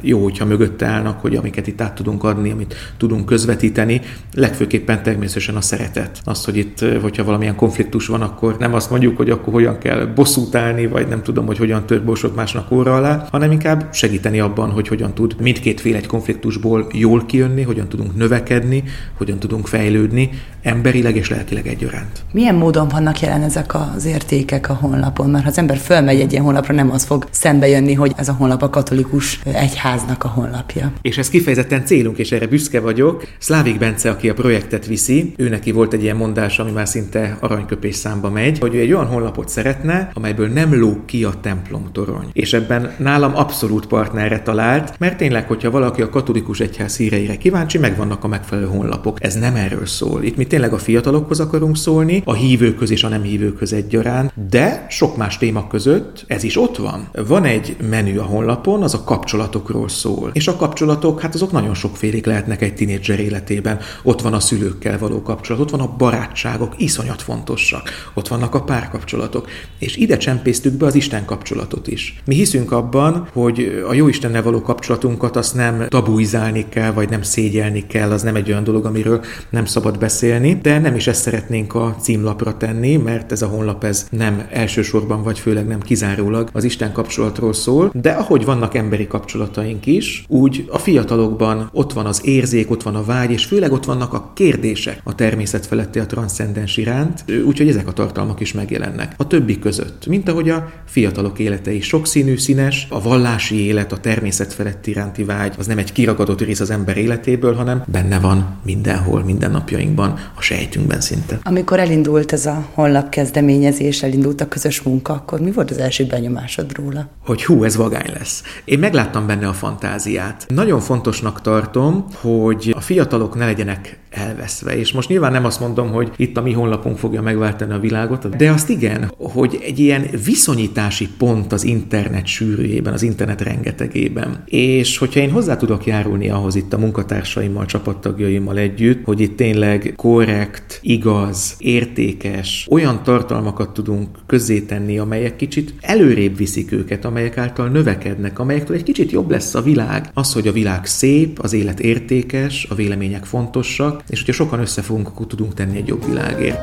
jó, 0.01 0.23
hogyha 0.23 0.45
mögötte 0.45 0.87
állnak, 0.87 1.21
hogy 1.21 1.37
amiket 1.37 1.67
itt 1.67 1.81
át 1.81 1.95
tudunk 1.95 2.25
adni, 2.25 2.51
amit 2.51 2.75
tudunk 2.97 3.27
közvetíteni, 3.27 4.01
legfőképpen 4.35 5.03
természetesen 5.03 5.57
a 5.57 5.61
szeretet. 5.61 6.21
Az, 6.25 6.45
hogy 6.45 6.57
itt, 6.57 6.85
hogyha 7.01 7.25
valamilyen 7.25 7.57
konfliktus 7.57 8.07
van, 8.07 8.23
akkor 8.23 8.57
nem 8.59 8.75
azt 8.75 8.91
mondjuk, 8.91 9.17
hogy 9.17 9.31
akkor 9.31 9.53
hogyan 9.53 9.79
kell 9.79 10.05
bosszút 10.15 10.55
állni, 10.55 10.87
vagy 10.87 11.09
nem 11.09 11.23
tudom, 11.23 11.47
hogy 11.47 11.59
hogyan 11.59 11.87
tör 11.87 12.05
borsot 12.05 12.35
másnak 12.35 12.71
óra 12.71 12.95
alá, 12.95 13.27
hanem 13.31 13.53
inkább 13.53 13.89
segíteni 13.93 14.41
abban, 14.41 14.71
hogy 14.71 14.89
hogyan 14.89 15.15
tud 15.15 15.37
mindkét 15.41 15.81
fél 15.81 15.97
egy 15.97 16.07
konfliktusból 16.07 16.87
jól 16.93 17.27
kijönni, 17.27 17.63
hogyan 17.63 17.89
tudunk 17.89 18.17
növekedni, 18.17 18.83
hogyan 19.17 19.39
tudunk 19.39 19.67
fejlődni, 19.67 20.31
emberileg 20.63 21.17
és 21.17 21.31
lelkileg 21.31 21.67
egyaránt. 21.67 22.25
Milyen 22.33 22.55
módon 22.55 22.89
vannak 22.89 23.21
jelen 23.21 23.43
ezek 23.43 23.75
az 23.75 24.05
értékek 24.05 24.69
a 24.69 24.75
honlap 24.75 25.10
honlapon, 25.11 25.31
mert 25.31 25.45
ha 25.45 25.51
az 25.51 25.59
ember 25.59 25.77
fölmegy 25.77 26.21
egy 26.21 26.33
ilyen 26.33 26.45
honlapra, 26.45 26.75
nem 26.75 26.91
az 26.91 27.05
fog 27.05 27.27
szembe 27.31 27.69
jönni, 27.69 27.95
hogy 27.95 28.13
ez 28.17 28.29
a 28.29 28.33
honlap 28.33 28.63
a 28.63 28.71
katolikus 28.71 29.41
egyháznak 29.45 30.25
a 30.25 30.29
honlapja. 30.29 30.93
És 31.03 31.19
ez 31.19 31.29
kifejezetten 31.29 31.85
célunk, 31.85 32.19
és 32.19 32.33
erre 32.33 32.47
büszke 32.47 32.81
vagyok. 32.81 33.27
Szlávik 33.39 33.79
Bence, 33.79 34.11
aki 34.11 34.29
a 34.29 34.35
projektet 34.35 34.87
viszi, 34.87 35.35
ő 35.37 35.49
neki 35.49 35.73
volt 35.73 35.93
egy 35.93 36.03
ilyen 36.03 36.17
mondás, 36.17 36.59
ami 36.59 36.71
már 36.71 36.89
szinte 36.89 37.37
aranyköpés 37.41 37.95
számba 37.95 38.31
megy, 38.31 38.59
hogy 38.59 38.75
ő 38.75 38.81
egy 38.81 38.93
olyan 38.93 39.07
honlapot 39.07 39.49
szeretne, 39.49 40.11
amelyből 40.15 40.49
nem 40.49 40.79
lóg 40.79 41.05
ki 41.05 41.25
a 41.25 41.35
templom 41.41 41.89
torony. 41.93 42.31
És 42.33 42.53
ebben 42.53 42.95
nálam 42.99 43.37
abszolút 43.37 43.87
partnerre 43.87 44.41
talált, 44.41 44.95
mert 44.99 45.17
tényleg, 45.17 45.47
hogyha 45.47 45.71
valaki 45.71 46.03
a 46.03 46.09
katolikus 46.09 46.61
egyház 46.61 46.97
híreire 46.97 47.37
kíváncsi, 47.37 47.79
megvannak 47.79 48.25
a 48.25 48.29
megfelelő 48.29 48.67
honlapok. 48.67 49.25
Ez 49.25 49.35
nem 49.35 49.55
erről 49.55 49.87
szól. 49.87 50.23
Itt 50.23 50.37
mi 50.37 50.45
tényleg 50.45 50.73
a 50.73 50.79
fiatalokhoz 50.79 51.41
akarunk 51.41 51.77
szólni, 51.77 52.23
a 52.25 52.35
hívőköz 52.35 52.91
és 52.91 53.05
a 53.05 53.09
nem 53.09 53.23
hívőköz 53.23 53.73
egyaránt, 53.73 54.33
de 54.51 54.87
sok 55.01 55.17
más 55.17 55.39
téma 55.39 55.67
között 55.67 56.25
ez 56.27 56.43
is 56.43 56.57
ott 56.57 56.77
van. 56.77 57.09
Van 57.27 57.45
egy 57.45 57.77
menü 57.91 58.19
a 58.19 58.23
honlapon, 58.23 58.83
az 58.83 58.95
a 58.95 59.05
kapcsolatokról 59.05 59.89
szól. 59.89 60.31
És 60.33 60.49
a 60.49 60.57
kapcsolatok, 60.57 61.21
hát 61.21 61.35
azok 61.35 61.53
nagyon 61.53 61.75
sokfélék 61.75 62.27
lehetnek 62.27 62.63
egy 62.63 62.75
tinédzser 62.75 63.21
életében. 63.21 63.79
Ott 64.03 64.21
van 64.21 64.33
a 64.33 64.41
szülőkkel 64.41 64.99
való 64.99 65.23
kapcsolat, 65.23 65.61
ott 65.63 65.71
van 65.71 65.81
a 65.81 65.95
barátságok, 65.99 66.75
iszonyat 66.77 67.23
fontosak. 67.23 67.91
Ott 68.15 68.29
vannak 68.29 68.55
a 68.55 68.63
párkapcsolatok. 68.63 69.49
És 69.79 69.97
ide 69.97 70.17
csempésztük 70.17 70.73
be 70.73 70.87
az 70.87 70.95
Isten 70.95 71.25
kapcsolatot 71.25 71.87
is. 71.87 72.23
Mi 72.25 72.35
hiszünk 72.35 72.73
abban, 72.73 73.29
hogy 73.33 73.85
a 73.89 73.95
jó 73.95 74.09
Istennel 74.09 74.43
való 74.43 74.63
kapcsolatunkat 74.63 75.37
azt 75.37 75.55
nem 75.55 75.87
tabuizálni 75.89 76.67
kell, 76.69 76.93
vagy 76.93 77.09
nem 77.09 77.23
szégyelni 77.23 77.87
kell, 77.87 78.11
az 78.11 78.23
nem 78.23 78.37
egy 78.37 78.51
olyan 78.51 78.65
dolog, 78.65 78.85
amiről 78.85 79.25
nem 79.51 79.65
szabad 79.65 79.99
beszélni, 79.99 80.59
de 80.63 80.79
nem 80.79 80.95
is 80.95 81.07
ezt 81.07 81.23
szeretnénk 81.23 81.75
a 81.75 81.97
címlapra 82.01 82.57
tenni, 82.57 82.97
mert 82.97 83.33
ez 83.33 83.43
a 83.43 83.47
honlap 83.47 83.85
ez 83.85 84.07
nem 84.11 84.47
elsősorban 84.51 84.89
elsősorban, 84.91 85.23
vagy 85.23 85.39
főleg 85.39 85.67
nem 85.67 85.81
kizárólag 85.81 86.49
az 86.53 86.65
Isten 86.65 86.93
kapcsolatról 86.93 87.53
szól, 87.53 87.91
de 87.95 88.11
ahogy 88.11 88.45
vannak 88.45 88.75
emberi 88.75 89.07
kapcsolataink 89.07 89.87
is, 89.87 90.25
úgy 90.29 90.69
a 90.71 90.79
fiatalokban 90.79 91.71
ott 91.73 91.93
van 91.93 92.07
az 92.07 92.21
érzék, 92.25 92.71
ott 92.71 92.83
van 92.83 92.95
a 92.95 93.05
vágy, 93.05 93.31
és 93.31 93.45
főleg 93.45 93.73
ott 93.73 93.85
vannak 93.85 94.13
a 94.13 94.33
kérdések 94.35 95.01
a 95.05 95.15
természet 95.15 95.67
feletti, 95.67 95.99
a 95.99 96.07
transzcendens 96.07 96.77
iránt, 96.77 97.25
úgyhogy 97.47 97.69
ezek 97.69 97.89
a 97.89 97.93
tartalmak 97.93 98.41
is 98.41 98.53
megjelennek. 98.53 99.15
A 99.17 99.27
többi 99.27 99.59
között, 99.59 100.07
mint 100.07 100.29
ahogy 100.29 100.49
a 100.49 100.71
fiatalok 100.87 101.39
élete 101.39 101.73
is 101.73 101.87
sokszínű, 101.87 102.37
színes, 102.37 102.87
a 102.91 103.03
vallási 103.03 103.67
élet, 103.67 103.93
a 103.93 103.99
természet 103.99 104.53
feletti 104.53 104.91
iránti 104.91 105.25
vágy, 105.25 105.55
az 105.59 105.67
nem 105.67 105.79
egy 105.79 105.93
kiragadott 105.93 106.41
rész 106.41 106.61
az 106.61 106.71
ember 106.71 106.97
életéből, 106.97 107.55
hanem 107.55 107.83
benne 107.87 108.19
van 108.19 108.59
mindenhol, 108.65 109.25
minden 109.25 109.51
napjainkban, 109.51 110.19
a 110.35 110.41
sejtünkben 110.41 111.01
szinte. 111.01 111.39
Amikor 111.43 111.79
elindult 111.79 112.33
ez 112.33 112.47
a 112.47 112.69
honlap 112.75 113.09
kezdeményezés, 113.09 114.03
elindult 114.03 114.41
a 114.41 114.49
közös 114.49 114.80
munka, 114.85 115.13
akkor 115.13 115.41
mi 115.41 115.53
volt 115.53 115.71
az 115.71 115.79
első 115.79 116.07
benyomásod 116.07 116.77
róla? 116.77 117.09
Hogy 117.25 117.45
hú, 117.45 117.65
ez 117.65 117.77
vagány 117.77 118.13
lesz. 118.13 118.43
Én 118.65 118.79
megláttam 118.79 119.27
benne 119.27 119.49
a 119.49 119.53
fantáziát. 119.53 120.47
Nagyon 120.49 120.81
fontosnak 120.81 121.41
tartom, 121.41 122.05
hogy 122.15 122.73
a 122.77 122.81
fiatalok 122.81 123.35
ne 123.35 123.45
legyenek 123.45 123.99
elveszve. 124.11 124.79
És 124.79 124.93
most 124.93 125.09
nyilván 125.09 125.33
nem 125.33 125.45
azt 125.45 125.61
mondom, 125.61 125.91
hogy 125.91 126.11
itt 126.17 126.37
a 126.37 126.43
mi 126.43 126.53
honlapunk 126.53 126.99
fogja 126.99 127.23
megváltani 127.23 127.73
a 127.73 127.79
világot, 127.79 128.37
de 128.37 128.51
azt 128.51 128.69
igen, 128.69 129.13
hogy 129.17 129.59
egy 129.63 129.79
ilyen 129.79 130.07
viszonyítási 130.25 131.09
pont 131.19 131.53
az 131.53 131.65
internet 131.65 132.27
sűrűjében, 132.27 132.93
az 132.93 133.03
internet 133.03 133.41
rengetegében. 133.41 134.43
És 134.47 134.99
hogyha 134.99 135.21
én 135.21 135.31
hozzá 135.31 135.57
tudok 135.57 135.87
járulni 135.87 136.29
ahhoz 136.31 136.55
itt 136.55 136.73
a 136.73 136.79
munkatársaimmal, 136.79 137.67
csapattagjaimmal 137.67 138.59
együtt, 138.59 139.05
hogy 139.05 139.21
itt 139.21 139.37
tényleg 139.37 139.93
korrekt, 139.97 140.79
igaz, 140.83 141.55
értékes, 141.59 142.67
olyan 142.71 143.03
tartalmakat 143.03 143.71
tudunk 143.71 144.09
közzétenni, 144.27 144.99
amelyek 144.99 145.37
kicsit 145.37 145.75
előrébb 145.81 146.37
viszik 146.37 146.73
őket, 146.73 147.05
amelyek 147.05 147.39
által 147.39 147.69
növekednek, 147.69 148.39
amelyektől 148.39 148.77
egy 148.77 148.83
kicsit 148.83 149.11
jobb 149.11 149.31
lesz 149.31 149.55
a 149.55 149.63
világ. 149.63 150.11
Az, 150.15 150.33
hogy 150.33 150.49
a 150.49 150.53
világ 150.53 150.87
szép, 150.87 151.39
az 151.39 151.53
élet 151.53 151.81
értékes, 151.81 152.67
a 152.71 152.75
vélemények 152.75 153.25
fontosak, 153.25 154.00
és 154.09 154.19
hogyha 154.19 154.45
sokan 154.45 154.61
összefogunk, 154.61 155.09
akkor 155.09 155.27
tudunk 155.27 155.55
tenni 155.55 155.77
egy 155.77 155.89
jobb 155.89 156.07
világért. 156.07 156.59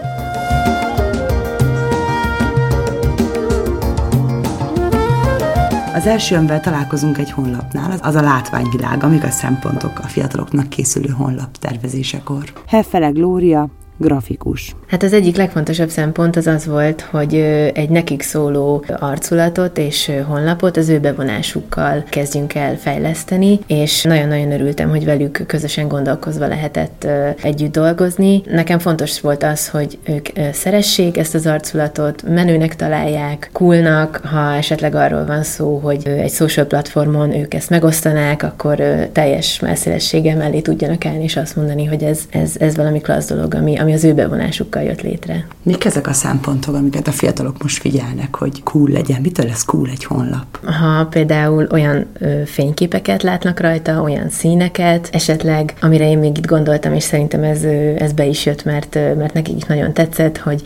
Az 5.93 6.05
első, 6.05 6.35
amivel 6.35 6.59
találkozunk 6.59 7.17
egy 7.17 7.31
honlapnál, 7.31 7.99
az 8.01 8.15
a 8.15 8.21
látványvilág, 8.21 9.03
amik 9.03 9.23
a 9.23 9.29
szempontok 9.29 9.99
a 9.99 10.07
fiataloknak 10.07 10.69
készülő 10.69 11.09
honlap 11.09 11.57
tervezésekor. 11.57 12.43
Heffele 12.67 13.09
Glória, 13.09 13.69
grafikus. 13.97 14.75
Hát 14.87 15.03
az 15.03 15.13
egyik 15.13 15.35
legfontosabb 15.35 15.89
szempont 15.89 16.35
az 16.35 16.47
az 16.47 16.65
volt, 16.65 17.01
hogy 17.01 17.35
egy 17.73 17.89
nekik 17.89 18.21
szóló 18.21 18.83
arculatot 18.99 19.77
és 19.77 20.11
honlapot 20.27 20.77
az 20.77 20.89
ő 20.89 20.99
bevonásukkal 20.99 22.03
kezdjünk 22.09 22.53
el 22.53 22.77
fejleszteni, 22.77 23.59
és 23.67 24.03
nagyon-nagyon 24.03 24.51
örültem, 24.51 24.89
hogy 24.89 25.05
velük 25.05 25.43
közösen 25.47 25.87
gondolkozva 25.87 26.47
lehetett 26.47 27.07
együtt 27.41 27.71
dolgozni. 27.71 28.41
Nekem 28.45 28.79
fontos 28.79 29.21
volt 29.21 29.43
az, 29.43 29.69
hogy 29.69 29.99
ők 30.03 30.27
szeressék 30.51 31.17
ezt 31.17 31.35
az 31.35 31.45
arculatot, 31.45 32.23
menőnek 32.23 32.75
találják, 32.75 33.49
coolnak, 33.53 34.21
ha 34.23 34.53
esetleg 34.53 34.95
arról 34.95 35.25
van 35.25 35.43
szó, 35.43 35.77
hogy 35.77 36.07
egy 36.07 36.31
social 36.31 36.65
platformon 36.65 37.35
ők 37.35 37.53
ezt 37.53 37.69
megosztanák, 37.69 38.43
akkor 38.43 38.75
teljes 39.11 39.59
messzélességgel 39.59 40.37
mellé 40.37 40.59
tudjanak 40.59 41.05
állni, 41.05 41.23
és 41.23 41.35
azt 41.35 41.55
mondani, 41.55 41.85
hogy 41.85 42.03
ez, 42.03 42.19
ez, 42.29 42.55
ez 42.59 42.75
valami 42.75 43.01
klassz 43.01 43.27
dolog, 43.27 43.53
ami, 43.53 43.77
ami 43.87 43.95
az 43.95 44.03
ő 44.03 44.13
bevonásukkal 44.13 44.83
jött 44.83 45.01
létre. 45.01 45.47
Mik 45.63 45.85
ezek 45.85 46.07
a 46.07 46.13
szempontok, 46.13 46.75
amiket 46.75 47.07
a 47.07 47.11
fiatalok 47.11 47.63
most 47.63 47.81
figyelnek, 47.81 48.35
hogy 48.35 48.63
cool 48.63 48.89
legyen? 48.89 49.21
Mitől 49.21 49.45
lesz 49.45 49.65
cool 49.65 49.89
egy 49.89 50.03
honlap? 50.03 50.65
Ha 50.65 51.05
például 51.05 51.67
olyan 51.71 52.05
ö, 52.19 52.41
fényképeket 52.45 53.23
látnak 53.23 53.59
rajta, 53.59 54.01
olyan 54.01 54.29
színeket, 54.29 55.09
esetleg, 55.11 55.73
amire 55.81 56.09
én 56.09 56.17
még 56.17 56.37
itt 56.37 56.45
gondoltam, 56.45 56.93
és 56.93 57.03
szerintem 57.03 57.43
ez, 57.43 57.63
ez 57.97 58.13
be 58.13 58.25
is 58.25 58.45
jött, 58.45 58.63
mert, 58.63 58.93
mert 58.93 59.33
nekik 59.33 59.67
nagyon 59.67 59.93
tetszett, 59.93 60.37
hogy 60.37 60.61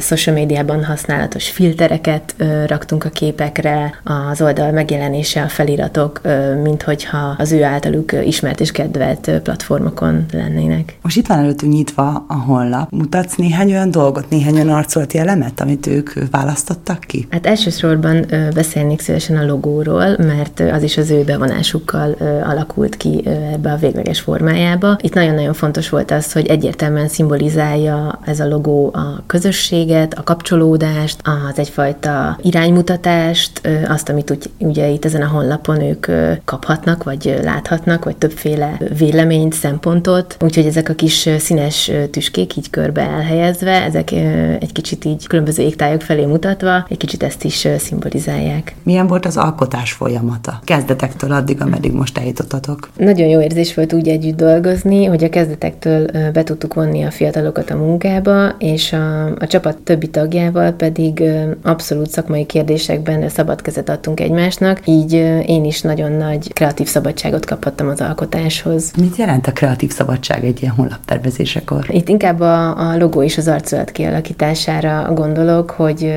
social 0.00 0.34
médiában 0.34 0.84
használatos 0.84 1.50
filtereket 1.50 2.34
raktunk 2.66 3.04
a 3.04 3.08
képekre, 3.08 4.00
az 4.30 4.42
oldal 4.42 4.72
megjelenése, 4.72 5.42
a 5.42 5.48
feliratok, 5.48 6.20
mint 6.62 6.82
hogyha 6.82 7.34
az 7.38 7.52
ő 7.52 7.64
általuk 7.64 8.12
ismert 8.24 8.60
és 8.60 8.70
kedvelt 8.70 9.30
platformokon 9.42 10.26
lennének. 10.32 10.98
Most 11.02 11.16
itt 11.16 11.26
van 11.26 11.38
előttünk 11.38 11.72
nyitva 11.72 12.24
a 12.28 12.34
honlap. 12.34 12.90
Mutatsz 12.90 13.34
néhány 13.34 13.70
olyan 13.70 13.90
dolgot, 13.90 14.30
néhány 14.30 14.54
olyan 14.54 14.68
arcolati 14.68 15.18
elemet, 15.18 15.60
amit 15.60 15.86
ők 15.86 16.10
választottak 16.30 17.00
ki? 17.00 17.26
Hát 17.30 17.46
elsősorban 17.46 18.26
beszélnék 18.54 19.00
szívesen 19.00 19.36
a 19.36 19.46
logóról, 19.46 20.16
mert 20.18 20.60
az 20.60 20.82
is 20.82 20.96
az 20.96 21.10
ő 21.10 21.22
bevonásukkal 21.22 22.16
alakult 22.44 22.96
ki 22.96 23.22
ebbe 23.52 23.72
a 23.72 23.76
végleges 23.76 24.20
formájába. 24.20 24.96
Itt 25.00 25.14
nagyon-nagyon 25.14 25.54
fontos 25.54 25.88
volt 25.88 26.10
az, 26.10 26.32
hogy 26.32 26.46
egyértelműen 26.46 27.08
szimbolizálja 27.08 28.18
ez 28.24 28.40
a 28.40 28.48
logó 28.48 28.90
a 28.92 29.22
közös 29.26 29.63
közösséget, 29.68 30.14
a 30.14 30.22
kapcsolódást, 30.22 31.16
az 31.22 31.58
egyfajta 31.58 32.38
iránymutatást, 32.42 33.68
azt, 33.88 34.08
amit 34.08 34.30
úgy, 34.30 34.50
ugye 34.58 34.88
itt 34.88 35.04
ezen 35.04 35.22
a 35.22 35.26
honlapon 35.26 35.80
ők 35.80 36.06
kaphatnak, 36.44 37.04
vagy 37.04 37.40
láthatnak, 37.42 38.04
vagy 38.04 38.16
többféle 38.16 38.78
véleményt, 38.98 39.52
szempontot. 39.52 40.36
Úgyhogy 40.40 40.66
ezek 40.66 40.88
a 40.88 40.94
kis 40.94 41.28
színes 41.38 41.90
tüskék 42.10 42.56
így 42.56 42.70
körbe 42.70 43.00
elhelyezve, 43.02 43.82
ezek 43.82 44.12
egy 44.60 44.72
kicsit 44.72 45.04
így 45.04 45.26
különböző 45.26 45.62
égtájok 45.62 46.00
felé 46.00 46.24
mutatva, 46.24 46.86
egy 46.88 46.96
kicsit 46.96 47.22
ezt 47.22 47.44
is 47.44 47.68
szimbolizálják. 47.78 48.74
Milyen 48.82 49.06
volt 49.06 49.26
az 49.26 49.36
alkotás 49.36 49.92
folyamata? 49.92 50.60
Kezdetektől 50.64 51.32
addig, 51.32 51.60
ameddig 51.60 51.92
most 51.92 52.18
eljutottatok. 52.18 52.88
Nagyon 52.96 53.28
jó 53.28 53.40
érzés 53.40 53.74
volt 53.74 53.92
úgy 53.92 54.08
együtt 54.08 54.36
dolgozni, 54.36 55.04
hogy 55.04 55.24
a 55.24 55.28
kezdetektől 55.28 56.06
be 56.32 56.44
tudtuk 56.44 56.74
vonni 56.74 57.02
a 57.02 57.10
fiatalokat 57.10 57.70
a 57.70 57.76
munkába, 57.76 58.48
és 58.58 58.92
a, 58.92 59.26
a 59.26 59.46
csapat 59.54 59.78
többi 59.78 60.08
tagjával 60.08 60.72
pedig 60.72 61.22
abszolút 61.62 62.10
szakmai 62.10 62.46
kérdésekben 62.46 63.28
szabad 63.28 63.62
kezet 63.62 63.88
adtunk 63.88 64.20
egymásnak, 64.20 64.80
így 64.84 65.12
én 65.46 65.64
is 65.64 65.80
nagyon 65.80 66.12
nagy 66.12 66.52
kreatív 66.52 66.86
szabadságot 66.86 67.46
kaphattam 67.46 67.88
az 67.88 68.00
alkotáshoz. 68.00 68.92
Mit 69.00 69.16
jelent 69.16 69.46
a 69.46 69.52
kreatív 69.52 69.90
szabadság 69.90 70.44
egy 70.44 70.62
ilyen 70.62 70.74
honlaptervezésekor? 70.74 71.84
Itt 71.88 72.08
inkább 72.08 72.40
a, 72.40 72.90
a 72.90 72.96
logó 72.96 73.22
és 73.22 73.38
az 73.38 73.48
arculat 73.48 73.90
kialakítására 73.90 75.12
gondolok, 75.14 75.70
hogy 75.70 76.14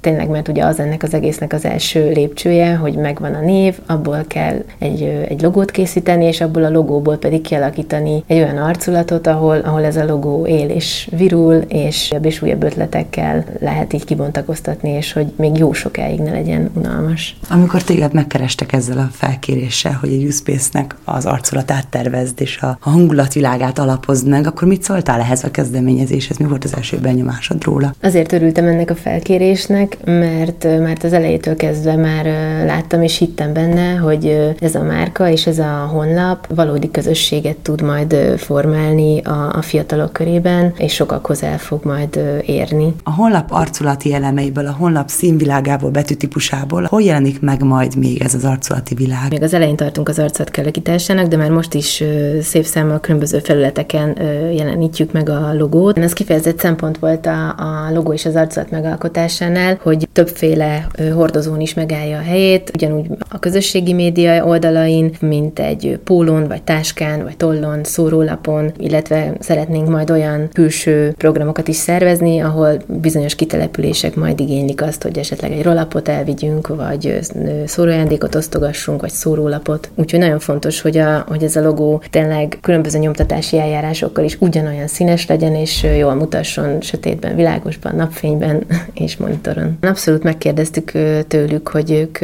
tényleg, 0.00 0.28
mert 0.28 0.48
ugye 0.48 0.64
az 0.64 0.80
ennek 0.80 1.02
az 1.02 1.14
egésznek 1.14 1.52
az 1.52 1.64
első 1.64 2.10
lépcsője, 2.10 2.74
hogy 2.74 2.94
megvan 2.94 3.34
a 3.34 3.40
név, 3.40 3.78
abból 3.86 4.24
kell 4.26 4.64
egy, 4.78 5.02
egy 5.28 5.42
logót 5.42 5.70
készíteni, 5.70 6.24
és 6.24 6.40
abból 6.40 6.64
a 6.64 6.70
logóból 6.70 7.16
pedig 7.16 7.40
kialakítani 7.40 8.22
egy 8.26 8.36
olyan 8.36 8.56
arculatot, 8.56 9.26
ahol, 9.26 9.58
ahol 9.58 9.84
ez 9.84 9.96
a 9.96 10.04
logó 10.04 10.46
él 10.46 10.68
és 10.68 11.08
virul, 11.16 11.54
és 11.68 12.10
jobb 12.10 12.24
és 12.24 12.42
újabb 12.42 12.62
ötletekkel 12.70 13.44
lehet 13.60 13.92
így 13.92 14.04
kibontakoztatni, 14.04 14.90
és 14.90 15.12
hogy 15.12 15.32
még 15.36 15.56
jó 15.56 15.72
sokáig 15.72 16.20
ne 16.20 16.30
legyen 16.30 16.70
unalmas. 16.74 17.36
Amikor 17.48 17.82
téged 17.82 18.12
megkerestek 18.12 18.72
ezzel 18.72 18.98
a 18.98 19.08
felkéréssel, 19.12 19.98
hogy 20.00 20.12
a 20.12 20.26
Uspace-nek 20.26 20.96
az 21.04 21.26
arculatát 21.26 21.88
tervezd, 21.88 22.40
és 22.40 22.58
a, 22.58 22.78
a 22.80 22.90
hangulatvilágát 22.90 23.78
alapozd 23.78 24.28
meg, 24.28 24.46
akkor 24.46 24.68
mit 24.68 24.82
szóltál 24.82 25.20
ehhez 25.20 25.44
a 25.44 25.50
kezdeményezéshez? 25.50 26.36
Mi 26.36 26.44
volt 26.44 26.64
az 26.64 26.76
első 26.76 26.98
benyomásod 26.98 27.64
róla? 27.64 27.94
Azért 28.02 28.32
örültem 28.32 28.66
ennek 28.66 28.90
a 28.90 28.94
felkérésnek, 28.94 29.96
mert, 30.04 30.64
mert 30.64 31.04
az 31.04 31.12
elejétől 31.12 31.56
kezdve 31.56 31.96
már 31.96 32.24
láttam 32.64 33.02
és 33.02 33.18
hittem 33.18 33.52
benne, 33.52 33.94
hogy 33.94 34.54
ez 34.60 34.74
a 34.74 34.82
márka 34.82 35.28
és 35.28 35.46
ez 35.46 35.58
a 35.58 35.88
honlap 35.92 36.46
valódi 36.54 36.90
közösséget 36.90 37.56
tud 37.56 37.82
majd 37.82 38.16
formálni 38.36 39.20
a, 39.20 39.52
a 39.52 39.62
fiatalok 39.62 40.12
körében, 40.12 40.72
és 40.76 40.94
sokakhoz 40.94 41.42
el 41.42 41.58
fog 41.58 41.84
majd 41.84 42.20
érni. 42.46 42.59
A 43.02 43.10
honlap 43.10 43.50
arculati 43.50 44.14
elemeiből, 44.14 44.66
a 44.66 44.72
honlap 44.78 45.08
színvilágából, 45.08 45.90
betűtípusából, 45.90 46.86
hol 46.88 47.02
jelenik 47.02 47.40
meg 47.40 47.62
majd 47.62 47.96
még 47.96 48.22
ez 48.22 48.34
az 48.34 48.44
arculati 48.44 48.94
világ? 48.94 49.30
Még 49.30 49.42
az 49.42 49.54
elején 49.54 49.76
tartunk 49.76 50.08
az 50.08 50.18
arculat 50.18 50.50
kialakításának, 50.50 51.26
de 51.26 51.36
már 51.36 51.50
most 51.50 51.74
is 51.74 52.04
szép 52.40 52.64
számmal 52.64 53.00
különböző 53.00 53.38
felületeken 53.38 54.16
jelenítjük 54.52 55.12
meg 55.12 55.28
a 55.28 55.54
logót. 55.54 55.98
Ez 55.98 56.12
kifejezett 56.12 56.58
szempont 56.58 56.98
volt 56.98 57.26
a, 57.26 57.48
a 57.48 57.90
logó 57.92 58.12
és 58.12 58.26
az 58.26 58.36
arculat 58.36 58.70
megalkotásánál, 58.70 59.78
hogy 59.82 60.08
többféle 60.12 60.86
hordozón 61.14 61.60
is 61.60 61.74
megállja 61.74 62.18
a 62.18 62.22
helyét, 62.22 62.70
ugyanúgy 62.74 63.06
a 63.28 63.38
közösségi 63.38 63.92
média 63.92 64.44
oldalain, 64.44 65.12
mint 65.20 65.58
egy 65.58 66.00
pólón, 66.04 66.48
vagy 66.48 66.62
táskán, 66.62 67.22
vagy 67.22 67.36
tollon, 67.36 67.84
szórólapon, 67.84 68.72
illetve 68.76 69.34
szeretnénk 69.38 69.88
majd 69.88 70.10
olyan 70.10 70.48
külső 70.52 71.14
programokat 71.18 71.68
is 71.68 71.76
szervezni, 71.76 72.38
ahol 72.50 72.76
bizonyos 72.86 73.34
kitelepülések 73.34 74.14
majd 74.14 74.40
igénylik 74.40 74.82
azt, 74.82 75.02
hogy 75.02 75.18
esetleg 75.18 75.52
egy 75.52 75.62
rollapot 75.62 76.08
elvigyünk, 76.08 76.66
vagy 76.68 77.18
szórójándékot 77.64 78.34
osztogassunk, 78.34 79.00
vagy 79.00 79.10
szórólapot. 79.10 79.90
Úgyhogy 79.94 80.20
nagyon 80.20 80.38
fontos, 80.38 80.80
hogy, 80.80 80.98
a, 80.98 81.24
hogy 81.28 81.42
ez 81.42 81.56
a 81.56 81.62
logó 81.62 82.02
tényleg 82.10 82.58
különböző 82.60 82.98
nyomtatási 82.98 83.58
eljárásokkal 83.58 84.24
is 84.24 84.36
ugyanolyan 84.40 84.86
színes 84.86 85.26
legyen, 85.26 85.54
és 85.54 85.86
jól 85.98 86.14
mutasson 86.14 86.80
sötétben, 86.80 87.36
világosban, 87.36 87.94
napfényben 87.96 88.66
és 89.04 89.16
monitoron. 89.16 89.78
Abszolút 89.80 90.22
megkérdeztük 90.22 90.92
tőlük, 91.28 91.68
hogy 91.68 91.90
ők 91.90 92.18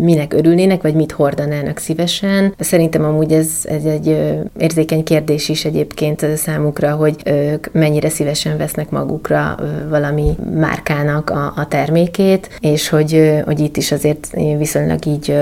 minek 0.00 0.32
örülnének, 0.32 0.82
vagy 0.82 0.94
mit 0.94 1.12
hordanának 1.12 1.78
szívesen. 1.78 2.54
Szerintem 2.58 3.04
amúgy 3.04 3.32
ez, 3.32 3.48
ez 3.64 3.84
egy 3.84 4.16
érzékeny 4.58 5.04
kérdés 5.04 5.48
is 5.48 5.64
egyébként 5.64 6.26
számukra, 6.36 6.94
hogy 6.94 7.16
ők 7.24 7.72
mennyire 7.72 8.08
szívesen 8.08 8.56
vesznek 8.56 8.90
magukra 9.16 9.56
valami 9.88 10.36
márkának 10.54 11.30
a, 11.30 11.52
a 11.56 11.66
termékét, 11.68 12.58
és 12.60 12.88
hogy, 12.88 13.42
hogy 13.44 13.60
itt 13.60 13.76
is 13.76 13.92
azért 13.92 14.30
viszonylag 14.58 15.06
így 15.06 15.38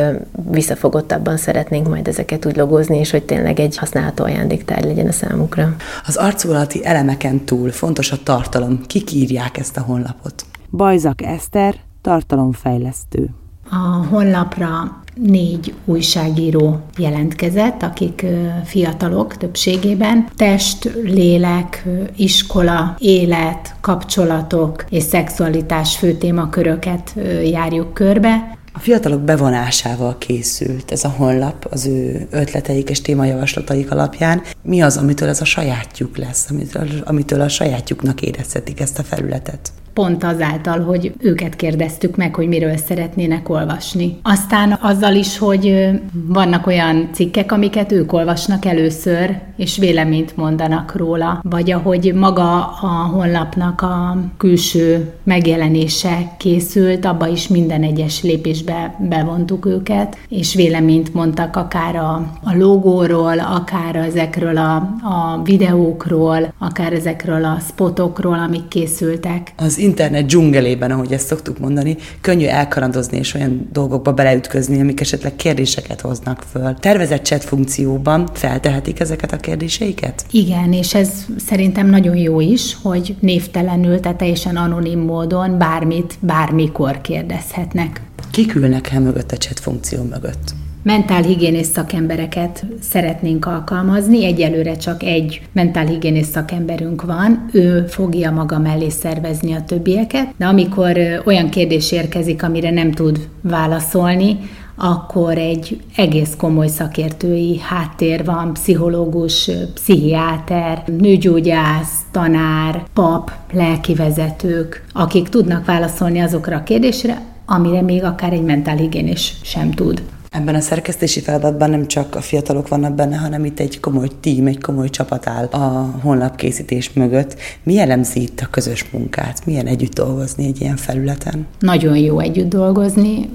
visszafogottabban 0.50 1.36
szeretnénk 1.36 1.88
majd 1.88 2.08
ezeket 2.08 2.46
úgy 2.46 2.56
logozni, 2.56 2.98
és 2.98 3.10
hogy 3.10 3.22
tényleg 3.22 3.60
egy 3.60 3.76
használható 3.76 4.24
ajándéktár 4.24 4.84
legyen 4.84 5.06
a 5.06 5.12
számukra. 5.12 5.74
Az 6.06 6.16
arculati 6.16 6.84
elemeken 6.84 7.44
túl 7.44 7.70
fontos 7.70 8.12
a 8.12 8.16
tartalom. 8.22 8.80
Kik 8.86 9.12
írják 9.12 9.58
ezt 9.58 9.76
a 9.76 9.80
honlapot? 9.80 10.44
Bajzak 10.70 11.22
Eszter, 11.22 11.74
tartalomfejlesztő. 12.00 13.28
A 13.70 14.06
honlapra 14.10 15.02
négy 15.14 15.74
újságíró 15.84 16.80
jelentkezett, 16.96 17.82
akik 17.82 18.26
fiatalok 18.64 19.36
többségében. 19.36 20.28
Test, 20.36 20.90
lélek, 21.02 21.86
iskola, 22.16 22.96
élet, 22.98 23.74
kapcsolatok 23.80 24.84
és 24.90 25.02
szexualitás 25.02 25.96
fő 25.96 26.12
témaköröket 26.12 27.14
járjuk 27.44 27.94
körbe. 27.94 28.58
A 28.72 28.78
fiatalok 28.78 29.20
bevonásával 29.20 30.18
készült 30.18 30.90
ez 30.90 31.04
a 31.04 31.08
honlap 31.08 31.66
az 31.70 31.86
ő 31.86 32.26
ötleteik 32.30 32.90
és 32.90 33.00
témajavaslataik 33.00 33.90
alapján. 33.90 34.42
Mi 34.62 34.82
az, 34.82 34.96
amitől 34.96 35.28
ez 35.28 35.40
a 35.40 35.44
sajátjuk 35.44 36.16
lesz, 36.16 36.50
amitől, 36.50 36.88
amitől 37.04 37.40
a 37.40 37.48
sajátjuknak 37.48 38.22
érezhetik 38.22 38.80
ezt 38.80 38.98
a 38.98 39.02
felületet? 39.02 39.72
Pont 39.94 40.24
azáltal, 40.24 40.80
hogy 40.80 41.12
őket 41.18 41.56
kérdeztük 41.56 42.16
meg, 42.16 42.34
hogy 42.34 42.48
miről 42.48 42.76
szeretnének 42.76 43.48
olvasni. 43.48 44.18
Aztán 44.22 44.78
azzal 44.80 45.14
is, 45.14 45.38
hogy 45.38 45.90
vannak 46.26 46.66
olyan 46.66 47.08
cikkek, 47.12 47.52
amiket 47.52 47.92
ők 47.92 48.12
olvasnak 48.12 48.64
először, 48.64 49.38
és 49.56 49.76
véleményt 49.76 50.36
mondanak 50.36 50.96
róla, 50.96 51.40
vagy 51.42 51.70
ahogy 51.70 52.14
maga 52.14 52.64
a 52.64 53.10
honlapnak 53.12 53.80
a 53.80 54.18
külső 54.36 55.12
megjelenése 55.22 56.18
készült, 56.38 57.04
abba 57.04 57.26
is 57.26 57.48
minden 57.48 57.82
egyes 57.82 58.22
lépésbe 58.22 58.96
bevontuk 59.08 59.66
őket, 59.66 60.16
és 60.28 60.54
véleményt 60.54 61.14
mondtak 61.14 61.56
akár 61.56 61.96
a, 61.96 62.14
a 62.42 62.56
logóról, 62.56 63.38
akár 63.38 63.96
ezekről 63.96 64.56
a, 64.56 64.74
a 65.02 65.40
videókról, 65.44 66.52
akár 66.58 66.92
ezekről 66.92 67.44
a 67.44 67.58
spotokról, 67.68 68.38
amik 68.38 68.68
készültek. 68.68 69.52
Az 69.56 69.78
internet 69.84 70.26
dzsungelében, 70.26 70.90
ahogy 70.90 71.12
ezt 71.12 71.26
szoktuk 71.26 71.58
mondani, 71.58 71.96
könnyű 72.20 72.46
elkarandozni 72.46 73.18
és 73.18 73.34
olyan 73.34 73.68
dolgokba 73.72 74.12
beleütközni, 74.12 74.80
amik 74.80 75.00
esetleg 75.00 75.36
kérdéseket 75.36 76.00
hoznak 76.00 76.44
föl. 76.50 76.74
Tervezett 76.74 77.24
chat 77.24 77.44
funkcióban 77.44 78.28
feltehetik 78.32 79.00
ezeket 79.00 79.32
a 79.32 79.36
kérdéseiket? 79.36 80.24
Igen, 80.30 80.72
és 80.72 80.94
ez 80.94 81.10
szerintem 81.46 81.86
nagyon 81.86 82.16
jó 82.16 82.40
is, 82.40 82.76
hogy 82.82 83.14
névtelenül, 83.20 84.00
tehát 84.00 84.18
teljesen 84.18 84.56
anonim 84.56 85.00
módon 85.00 85.58
bármit, 85.58 86.14
bármikor 86.20 87.00
kérdezhetnek. 87.00 88.02
Kik 88.30 88.54
ülnek 88.54 88.90
el 88.90 89.00
mögött 89.00 89.32
a 89.32 89.36
chat 89.36 89.60
funkció 89.60 90.02
mögött? 90.02 90.54
Mentálhigiénész 90.84 91.70
szakembereket 91.70 92.64
szeretnénk 92.80 93.46
alkalmazni. 93.46 94.24
Egyelőre 94.24 94.76
csak 94.76 95.02
egy 95.02 95.40
mentálhigiénész 95.52 96.28
szakemberünk 96.28 97.02
van, 97.02 97.48
ő 97.52 97.86
fogja 97.86 98.30
maga 98.30 98.58
mellé 98.58 98.88
szervezni 98.88 99.52
a 99.52 99.64
többieket, 99.64 100.34
de 100.36 100.46
amikor 100.46 100.98
olyan 101.24 101.48
kérdés 101.48 101.92
érkezik, 101.92 102.42
amire 102.42 102.70
nem 102.70 102.92
tud 102.92 103.28
válaszolni, 103.40 104.38
akkor 104.76 105.38
egy 105.38 105.80
egész 105.96 106.34
komoly 106.38 106.68
szakértői 106.68 107.58
háttér 107.58 108.24
van, 108.24 108.52
pszichológus, 108.52 109.50
pszichiáter, 109.74 110.82
nőgyógyász, 110.98 112.00
tanár, 112.10 112.82
pap, 112.94 113.32
lelkivezetők, 113.52 114.84
akik 114.92 115.28
tudnak 115.28 115.64
válaszolni 115.64 116.20
azokra 116.20 116.56
a 116.56 116.62
kérdésre, 116.62 117.22
amire 117.46 117.82
még 117.82 118.04
akár 118.04 118.32
egy 118.32 118.44
mentálhigiénés 118.44 119.34
sem 119.42 119.70
tud. 119.70 120.02
Ebben 120.34 120.54
a 120.54 120.60
szerkesztési 120.60 121.20
feladatban 121.20 121.70
nem 121.70 121.86
csak 121.86 122.14
a 122.14 122.20
fiatalok 122.20 122.68
vannak 122.68 122.94
benne, 122.94 123.16
hanem 123.16 123.44
itt 123.44 123.60
egy 123.60 123.80
komoly 123.80 124.08
tím, 124.20 124.46
egy 124.46 124.60
komoly 124.60 124.88
csapat 124.88 125.26
áll 125.26 125.44
a 125.44 125.94
honlapkészítés 126.02 126.92
mögött. 126.92 127.36
Mi 127.62 127.72
jellemzi 127.72 128.22
itt 128.22 128.40
a 128.40 128.46
közös 128.50 128.90
munkát? 128.90 129.46
Milyen 129.46 129.66
együtt 129.66 129.94
dolgozni 129.94 130.46
egy 130.46 130.60
ilyen 130.60 130.76
felületen? 130.76 131.46
Nagyon 131.58 131.96
jó 131.96 132.18
együtt 132.18 132.48
dolgozni, 132.48 133.28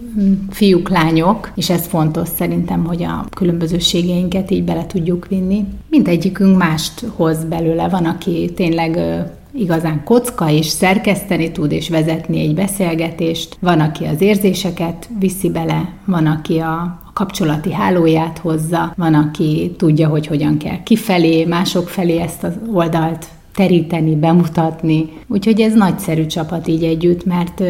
fiúk, 0.49 0.89
lányok, 0.89 1.51
és 1.55 1.69
ez 1.69 1.85
fontos 1.85 2.27
szerintem, 2.38 2.85
hogy 2.85 3.03
a 3.03 3.25
különbözőségeinket 3.35 4.51
így 4.51 4.63
bele 4.63 4.85
tudjuk 4.85 5.27
vinni. 5.27 5.65
Mindegyikünk 5.89 6.57
mást 6.57 7.05
hoz 7.15 7.43
belőle. 7.43 7.89
Van, 7.89 8.05
aki 8.05 8.51
tényleg 8.55 8.99
igazán 9.53 10.03
kocka, 10.03 10.49
és 10.49 10.65
szerkeszteni 10.65 11.51
tud, 11.51 11.71
és 11.71 11.89
vezetni 11.89 12.39
egy 12.39 12.53
beszélgetést. 12.53 13.57
Van, 13.59 13.79
aki 13.79 14.05
az 14.05 14.21
érzéseket 14.21 15.09
viszi 15.19 15.49
bele, 15.49 15.93
van, 16.05 16.25
aki 16.25 16.59
a, 16.59 16.99
kapcsolati 17.13 17.73
hálóját 17.73 18.38
hozza, 18.38 18.93
van, 18.97 19.13
aki 19.13 19.75
tudja, 19.77 20.07
hogy 20.07 20.27
hogyan 20.27 20.57
kell 20.57 20.83
kifelé, 20.83 21.45
mások 21.45 21.89
felé 21.89 22.19
ezt 22.19 22.43
az 22.43 22.53
oldalt 22.73 23.27
teríteni, 23.60 24.15
bemutatni. 24.15 25.10
Úgyhogy 25.28 25.62
ez 25.62 25.74
nagyszerű 25.74 26.26
csapat 26.26 26.67
így 26.67 26.84
együtt, 26.84 27.26
mert 27.26 27.63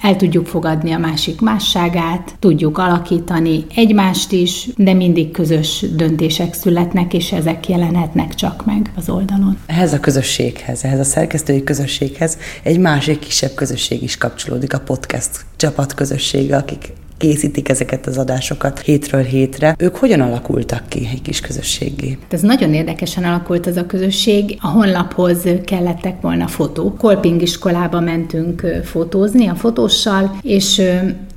el 0.00 0.16
tudjuk 0.16 0.46
fogadni 0.46 0.92
a 0.92 0.98
másik 0.98 1.40
másságát, 1.40 2.34
tudjuk 2.38 2.78
alakítani 2.78 3.64
egymást 3.74 4.32
is, 4.32 4.68
de 4.76 4.92
mindig 4.92 5.30
közös 5.30 5.84
döntések 5.96 6.54
születnek, 6.54 7.14
és 7.14 7.32
ezek 7.32 7.68
jelenhetnek 7.68 8.34
csak 8.34 8.64
meg 8.64 8.92
az 8.96 9.08
oldalon. 9.08 9.58
Ehhez 9.66 9.92
a 9.92 10.00
közösséghez, 10.00 10.84
ehhez 10.84 10.98
a 10.98 11.04
szerkesztői 11.04 11.62
közösséghez 11.62 12.38
egy 12.62 12.78
másik 12.78 13.18
kisebb 13.18 13.54
közösség 13.54 14.02
is 14.02 14.16
kapcsolódik, 14.16 14.74
a 14.74 14.80
podcast 14.80 15.30
csapat 15.56 15.94
közössége, 15.94 16.56
akik 16.56 16.92
készítik 17.16 17.68
ezeket 17.68 18.06
az 18.06 18.18
adásokat 18.18 18.80
hétről 18.80 19.22
hétre. 19.22 19.74
Ők 19.78 19.96
hogyan 19.96 20.20
alakultak 20.20 20.88
ki 20.88 21.08
egy 21.12 21.22
kis 21.22 21.40
közösségé? 21.40 22.18
Ez 22.30 22.40
nagyon 22.40 22.74
érdekesen 22.74 23.24
alakult 23.24 23.66
az 23.66 23.76
a 23.76 23.86
közösség. 23.86 24.58
A 24.60 24.68
honlaphoz 24.68 25.42
kellettek 25.64 26.20
volna 26.20 26.46
fotók. 26.46 26.98
Kolping 26.98 27.42
iskolába 27.42 28.00
mentünk 28.00 28.66
fotózni 28.84 29.46
a 29.46 29.54
fotóssal, 29.54 30.38
és 30.42 30.82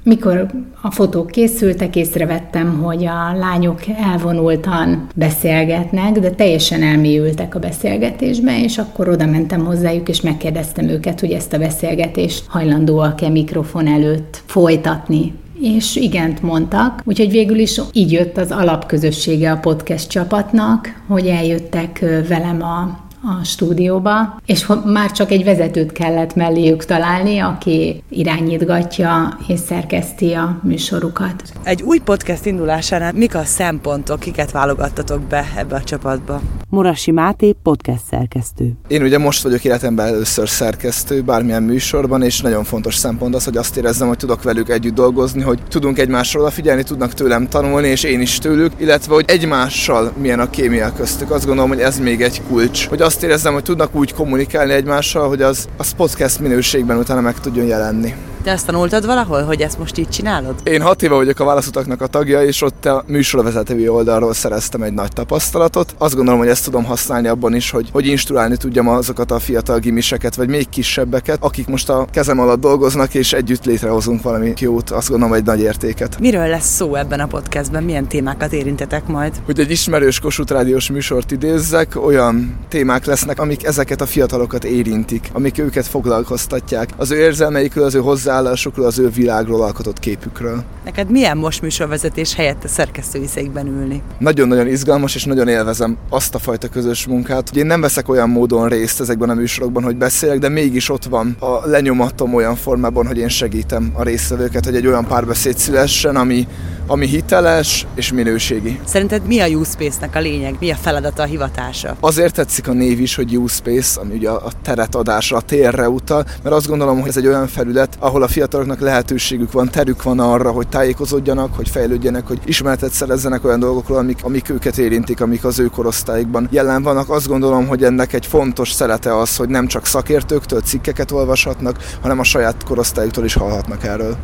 mikor 0.03 0.45
a 0.81 0.91
fotók 0.91 1.27
készültek, 1.27 1.95
észrevettem, 1.95 2.79
hogy 2.81 3.05
a 3.05 3.37
lányok 3.37 3.79
elvonultan 3.97 5.07
beszélgetnek, 5.15 6.19
de 6.19 6.29
teljesen 6.29 6.83
elmélyültek 6.83 7.55
a 7.55 7.59
beszélgetésbe, 7.59 8.63
és 8.63 8.77
akkor 8.77 9.09
oda 9.09 9.25
mentem 9.25 9.65
hozzájuk, 9.65 10.09
és 10.09 10.21
megkérdeztem 10.21 10.87
őket, 10.87 11.19
hogy 11.19 11.31
ezt 11.31 11.53
a 11.53 11.57
beszélgetést 11.57 12.43
hajlandóak-e 12.47 13.29
mikrofon 13.29 13.87
előtt 13.87 14.41
folytatni 14.45 15.33
és 15.61 15.95
igent 15.95 16.41
mondtak, 16.41 17.01
úgyhogy 17.05 17.31
végül 17.31 17.59
is 17.59 17.81
így 17.93 18.11
jött 18.11 18.37
az 18.37 18.51
alapközössége 18.51 19.51
a 19.51 19.57
podcast 19.57 20.09
csapatnak, 20.09 21.03
hogy 21.07 21.27
eljöttek 21.27 21.99
velem 22.27 22.61
a 22.61 23.08
a 23.21 23.43
stúdióba, 23.43 24.39
és 24.45 24.65
már 24.85 25.11
csak 25.11 25.31
egy 25.31 25.43
vezetőt 25.43 25.91
kellett 25.91 26.35
melléjük 26.35 26.85
találni, 26.85 27.39
aki 27.39 28.03
irányítgatja 28.09 29.37
és 29.47 29.59
szerkeszti 29.59 30.33
a 30.33 30.59
műsorukat. 30.63 31.43
Egy 31.63 31.81
új 31.81 31.99
podcast 31.99 32.45
indulásánál 32.45 33.11
mik 33.13 33.35
a 33.35 33.43
szempontok, 33.43 34.19
kiket 34.19 34.51
válogattatok 34.51 35.21
be 35.21 35.45
ebbe 35.55 35.75
a 35.75 35.83
csapatba? 35.83 36.41
Morasi 36.69 37.11
Máté 37.11 37.55
podcast 37.63 38.03
szerkesztő. 38.09 38.71
Én 38.87 39.01
ugye 39.01 39.17
most 39.17 39.43
vagyok 39.43 39.63
életemben 39.63 40.07
először 40.07 40.49
szerkesztő 40.49 41.21
bármilyen 41.21 41.63
műsorban, 41.63 42.21
és 42.21 42.41
nagyon 42.41 42.63
fontos 42.63 42.95
szempont 42.95 43.35
az, 43.35 43.43
hogy 43.43 43.57
azt 43.57 43.77
érezzem, 43.77 44.07
hogy 44.07 44.17
tudok 44.17 44.43
velük 44.43 44.69
együtt 44.69 44.93
dolgozni, 44.93 45.41
hogy 45.41 45.59
tudunk 45.69 45.99
egymásról 45.99 46.43
odafigyelni, 46.43 46.83
tudnak 46.83 47.13
tőlem 47.13 47.47
tanulni, 47.47 47.87
és 47.87 48.03
én 48.03 48.21
is 48.21 48.37
tőlük, 48.37 48.71
illetve 48.77 49.13
hogy 49.13 49.25
egymással 49.27 50.11
milyen 50.17 50.39
a 50.39 50.49
kémia 50.49 50.93
köztük. 50.93 51.31
Azt 51.31 51.45
gondolom, 51.45 51.69
hogy 51.69 51.79
ez 51.79 51.99
még 51.99 52.21
egy 52.21 52.41
kulcs, 52.47 52.87
hogy 52.87 53.01
azt 53.09 53.23
érezzem, 53.23 53.53
hogy 53.53 53.63
tudnak 53.63 53.95
úgy 53.95 54.13
kommunikálni 54.13 54.73
egymással, 54.73 55.27
hogy 55.27 55.41
az, 55.41 55.67
az 55.77 55.91
podcast 55.91 56.39
minőségben 56.39 56.97
utána 56.97 57.21
meg 57.21 57.39
tudjon 57.39 57.65
jelenni. 57.65 58.13
Te 58.49 58.55
azt 58.55 58.65
tanultad 58.65 59.05
valahol, 59.05 59.43
hogy 59.43 59.61
ezt 59.61 59.79
most 59.79 59.97
így 59.97 60.09
csinálod? 60.09 60.55
Én 60.63 60.81
hat 60.81 61.03
éve 61.03 61.15
vagyok 61.15 61.39
a 61.39 61.43
válaszutaknak 61.43 62.01
a 62.01 62.07
tagja, 62.07 62.43
és 62.43 62.61
ott 62.61 62.85
a 62.85 63.03
műsorvezetői 63.07 63.87
oldalról 63.87 64.33
szereztem 64.33 64.81
egy 64.81 64.93
nagy 64.93 65.11
tapasztalatot. 65.13 65.95
Azt 65.97 66.15
gondolom, 66.15 66.39
hogy 66.39 66.49
ezt 66.49 66.63
tudom 66.63 66.83
használni 66.83 67.27
abban 67.27 67.55
is, 67.55 67.71
hogy, 67.71 67.89
hogy 67.91 68.07
instruálni 68.07 68.57
tudjam 68.57 68.87
azokat 68.87 69.31
a 69.31 69.39
fiatal 69.39 69.79
gimiseket, 69.79 70.35
vagy 70.35 70.47
még 70.47 70.69
kisebbeket, 70.69 71.37
akik 71.39 71.67
most 71.67 71.89
a 71.89 72.07
kezem 72.11 72.39
alatt 72.39 72.59
dolgoznak, 72.59 73.13
és 73.13 73.33
együtt 73.33 73.65
létrehozunk 73.65 74.21
valami 74.21 74.53
jót, 74.59 74.89
azt 74.89 75.09
gondolom, 75.09 75.33
egy 75.33 75.45
nagy 75.45 75.59
értéket. 75.59 76.19
Miről 76.19 76.47
lesz 76.47 76.75
szó 76.75 76.95
ebben 76.95 77.19
a 77.19 77.27
podcastben? 77.27 77.83
Milyen 77.83 78.07
témákat 78.07 78.53
érintetek 78.53 79.07
majd? 79.07 79.33
Hogy 79.45 79.59
egy 79.59 79.71
ismerős 79.71 80.19
Kossuth 80.19 80.51
rádiós 80.51 80.89
műsort 80.89 81.31
idézzek, 81.31 82.05
olyan 82.05 82.57
témák 82.69 83.05
lesznek, 83.05 83.39
amik 83.39 83.65
ezeket 83.65 84.01
a 84.01 84.05
fiatalokat 84.05 84.63
érintik, 84.63 85.29
amik 85.33 85.57
őket 85.57 85.87
foglalkoztatják. 85.87 86.89
Az 86.97 87.11
ő 87.11 87.17
érzelmeikről, 87.17 87.85
az 87.85 87.95
ő 87.95 87.99
hozzáállásukról, 88.39 88.85
az 88.85 88.99
ő 88.99 89.09
világról 89.09 89.61
alkotott 89.61 89.99
képükről. 89.99 90.63
Neked 90.85 91.09
milyen 91.09 91.37
most 91.37 91.61
műsorvezetés 91.61 92.35
helyett 92.35 92.63
a 92.63 92.67
szerkesztői 92.67 93.27
székben 93.27 93.67
ülni? 93.67 94.01
Nagyon-nagyon 94.17 94.67
izgalmas, 94.67 95.15
és 95.15 95.25
nagyon 95.25 95.47
élvezem 95.47 95.97
azt 96.09 96.35
a 96.35 96.39
fajta 96.39 96.67
közös 96.67 97.07
munkát. 97.07 97.49
Ugye 97.49 97.59
én 97.59 97.65
nem 97.65 97.81
veszek 97.81 98.09
olyan 98.09 98.29
módon 98.29 98.67
részt 98.67 99.01
ezekben 99.01 99.29
a 99.29 99.33
műsorokban, 99.33 99.83
hogy 99.83 99.95
beszélek, 99.95 100.39
de 100.39 100.49
mégis 100.49 100.89
ott 100.89 101.05
van 101.05 101.35
a 101.39 101.67
lenyomatom 101.67 102.33
olyan 102.33 102.55
formában, 102.55 103.07
hogy 103.07 103.17
én 103.17 103.29
segítem 103.29 103.91
a 103.93 104.03
résztvevőket, 104.03 104.65
hogy 104.65 104.75
egy 104.75 104.87
olyan 104.87 105.05
párbeszéd 105.05 105.57
szülessen, 105.57 106.15
ami, 106.15 106.47
ami 106.89 107.07
hiteles 107.07 107.85
és 107.95 108.11
minőségi. 108.11 108.79
Szerinted 108.85 109.25
mi 109.25 109.39
a 109.39 109.47
U-Space-nek 109.47 110.15
a 110.15 110.19
lényeg? 110.19 110.55
Mi 110.59 110.71
a 110.71 110.75
feladata, 110.75 111.23
a 111.23 111.25
hivatása? 111.25 111.95
Azért 111.99 112.33
tetszik 112.33 112.67
a 112.67 112.73
név 112.73 112.99
is, 112.99 113.15
hogy 113.15 113.37
U-Space, 113.37 113.99
ami 113.99 114.13
ugye 114.13 114.29
a 114.29 114.51
teret 114.63 114.95
adásra, 114.95 115.37
a 115.37 115.41
térre 115.41 115.89
utal, 115.89 116.25
mert 116.43 116.55
azt 116.55 116.67
gondolom, 116.67 116.99
hogy 116.99 117.09
ez 117.09 117.17
egy 117.17 117.27
olyan 117.27 117.47
felület, 117.47 117.97
ahol 117.99 118.23
a 118.23 118.27
fiataloknak 118.27 118.79
lehetőségük 118.79 119.51
van, 119.51 119.69
terük 119.69 120.03
van 120.03 120.19
arra, 120.19 120.51
hogy 120.51 120.67
tájékozódjanak, 120.67 121.55
hogy 121.55 121.69
fejlődjenek, 121.69 122.27
hogy 122.27 122.39
ismeretet 122.45 122.91
szerezzenek 122.91 123.45
olyan 123.45 123.59
dolgokról, 123.59 123.97
amik, 123.97 124.17
amik 124.23 124.49
őket 124.49 124.77
érintik, 124.77 125.21
amik 125.21 125.43
az 125.43 125.59
ő 125.59 125.65
korosztályukban 125.65 126.47
jelen 126.51 126.83
vannak. 126.83 127.09
Azt 127.09 127.27
gondolom, 127.27 127.67
hogy 127.67 127.83
ennek 127.83 128.13
egy 128.13 128.25
fontos 128.25 128.71
szelete 128.71 129.17
az, 129.17 129.35
hogy 129.35 129.49
nem 129.49 129.67
csak 129.67 129.85
szakértőktől 129.85 130.61
cikkeket 130.61 131.11
olvashatnak, 131.11 131.77
hanem 132.01 132.19
a 132.19 132.23
saját 132.23 132.63
korosztályuktól 132.63 133.25
is 133.25 133.33
hallhatnak 133.33 133.83
erről. 133.83 134.17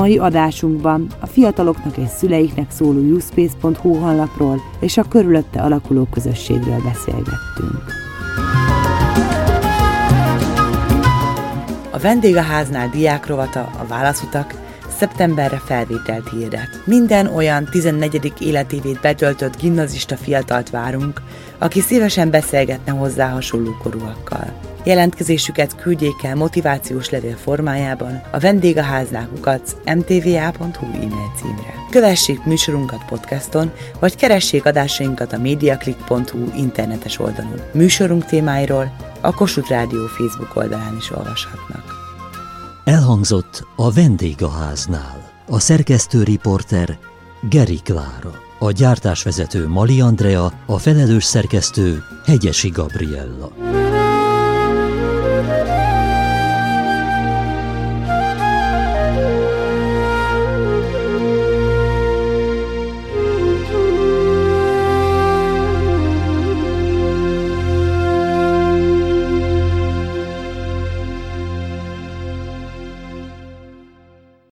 Mai 0.00 0.18
adásunkban 0.18 1.06
a 1.20 1.26
fiataloknak 1.26 1.96
és 1.96 2.08
szüleiknek 2.08 2.70
szóló 2.70 3.00
uspace.hu 3.00 3.94
honlapról 3.94 4.60
és 4.78 4.96
a 4.96 5.02
körülötte 5.02 5.60
alakuló 5.62 6.06
közösségről 6.12 6.80
beszélgettünk. 6.84 7.84
A 11.90 11.98
vendégháznál 11.98 12.88
diákrovata, 12.88 13.60
a 13.60 13.86
válaszutak 13.88 14.54
szeptemberre 14.96 15.58
felvételt 15.58 16.28
hirdet. 16.28 16.82
Minden 16.84 17.26
olyan 17.26 17.64
14. 17.70 18.32
életévét 18.38 19.00
betöltött 19.00 19.60
gimnazista 19.60 20.16
fiatalt 20.16 20.70
várunk, 20.70 21.22
aki 21.58 21.80
szívesen 21.80 22.30
beszélgetne 22.30 22.92
hozzá 22.92 23.28
hasonló 23.28 23.76
korúakkal. 23.82 24.69
Jelentkezésüket 24.84 25.76
küldjék 25.76 26.22
el 26.22 26.34
motivációs 26.34 27.10
levél 27.10 27.36
formájában 27.36 28.22
a 28.30 28.38
vendégaháznákukat 28.38 29.76
mtva.hu 29.84 30.86
e-mail 30.86 31.32
címre. 31.36 31.74
Kövessék 31.90 32.44
műsorunkat 32.44 33.04
podcaston, 33.04 33.70
vagy 33.98 34.16
keressék 34.16 34.64
adásainkat 34.64 35.32
a 35.32 35.38
mediaclick.hu 35.38 36.52
internetes 36.56 37.18
oldalon. 37.18 37.60
Műsorunk 37.72 38.24
témáiról 38.24 38.92
a 39.20 39.34
Kossuth 39.34 39.70
Rádió 39.70 40.06
Facebook 40.06 40.56
oldalán 40.56 40.96
is 40.98 41.10
olvashatnak. 41.10 41.84
Elhangzott 42.84 43.66
a 43.76 43.92
vendégháznál. 43.92 45.30
A 45.48 45.58
szerkesztő 45.58 46.22
riporter 46.22 46.98
Geri 47.48 47.80
Klára. 47.84 48.40
A 48.58 48.70
gyártásvezető 48.70 49.68
Mali 49.68 50.00
Andrea, 50.00 50.52
a 50.66 50.78
felelős 50.78 51.24
szerkesztő 51.24 52.02
Hegyesi 52.24 52.68
Gabriella. 52.68 53.79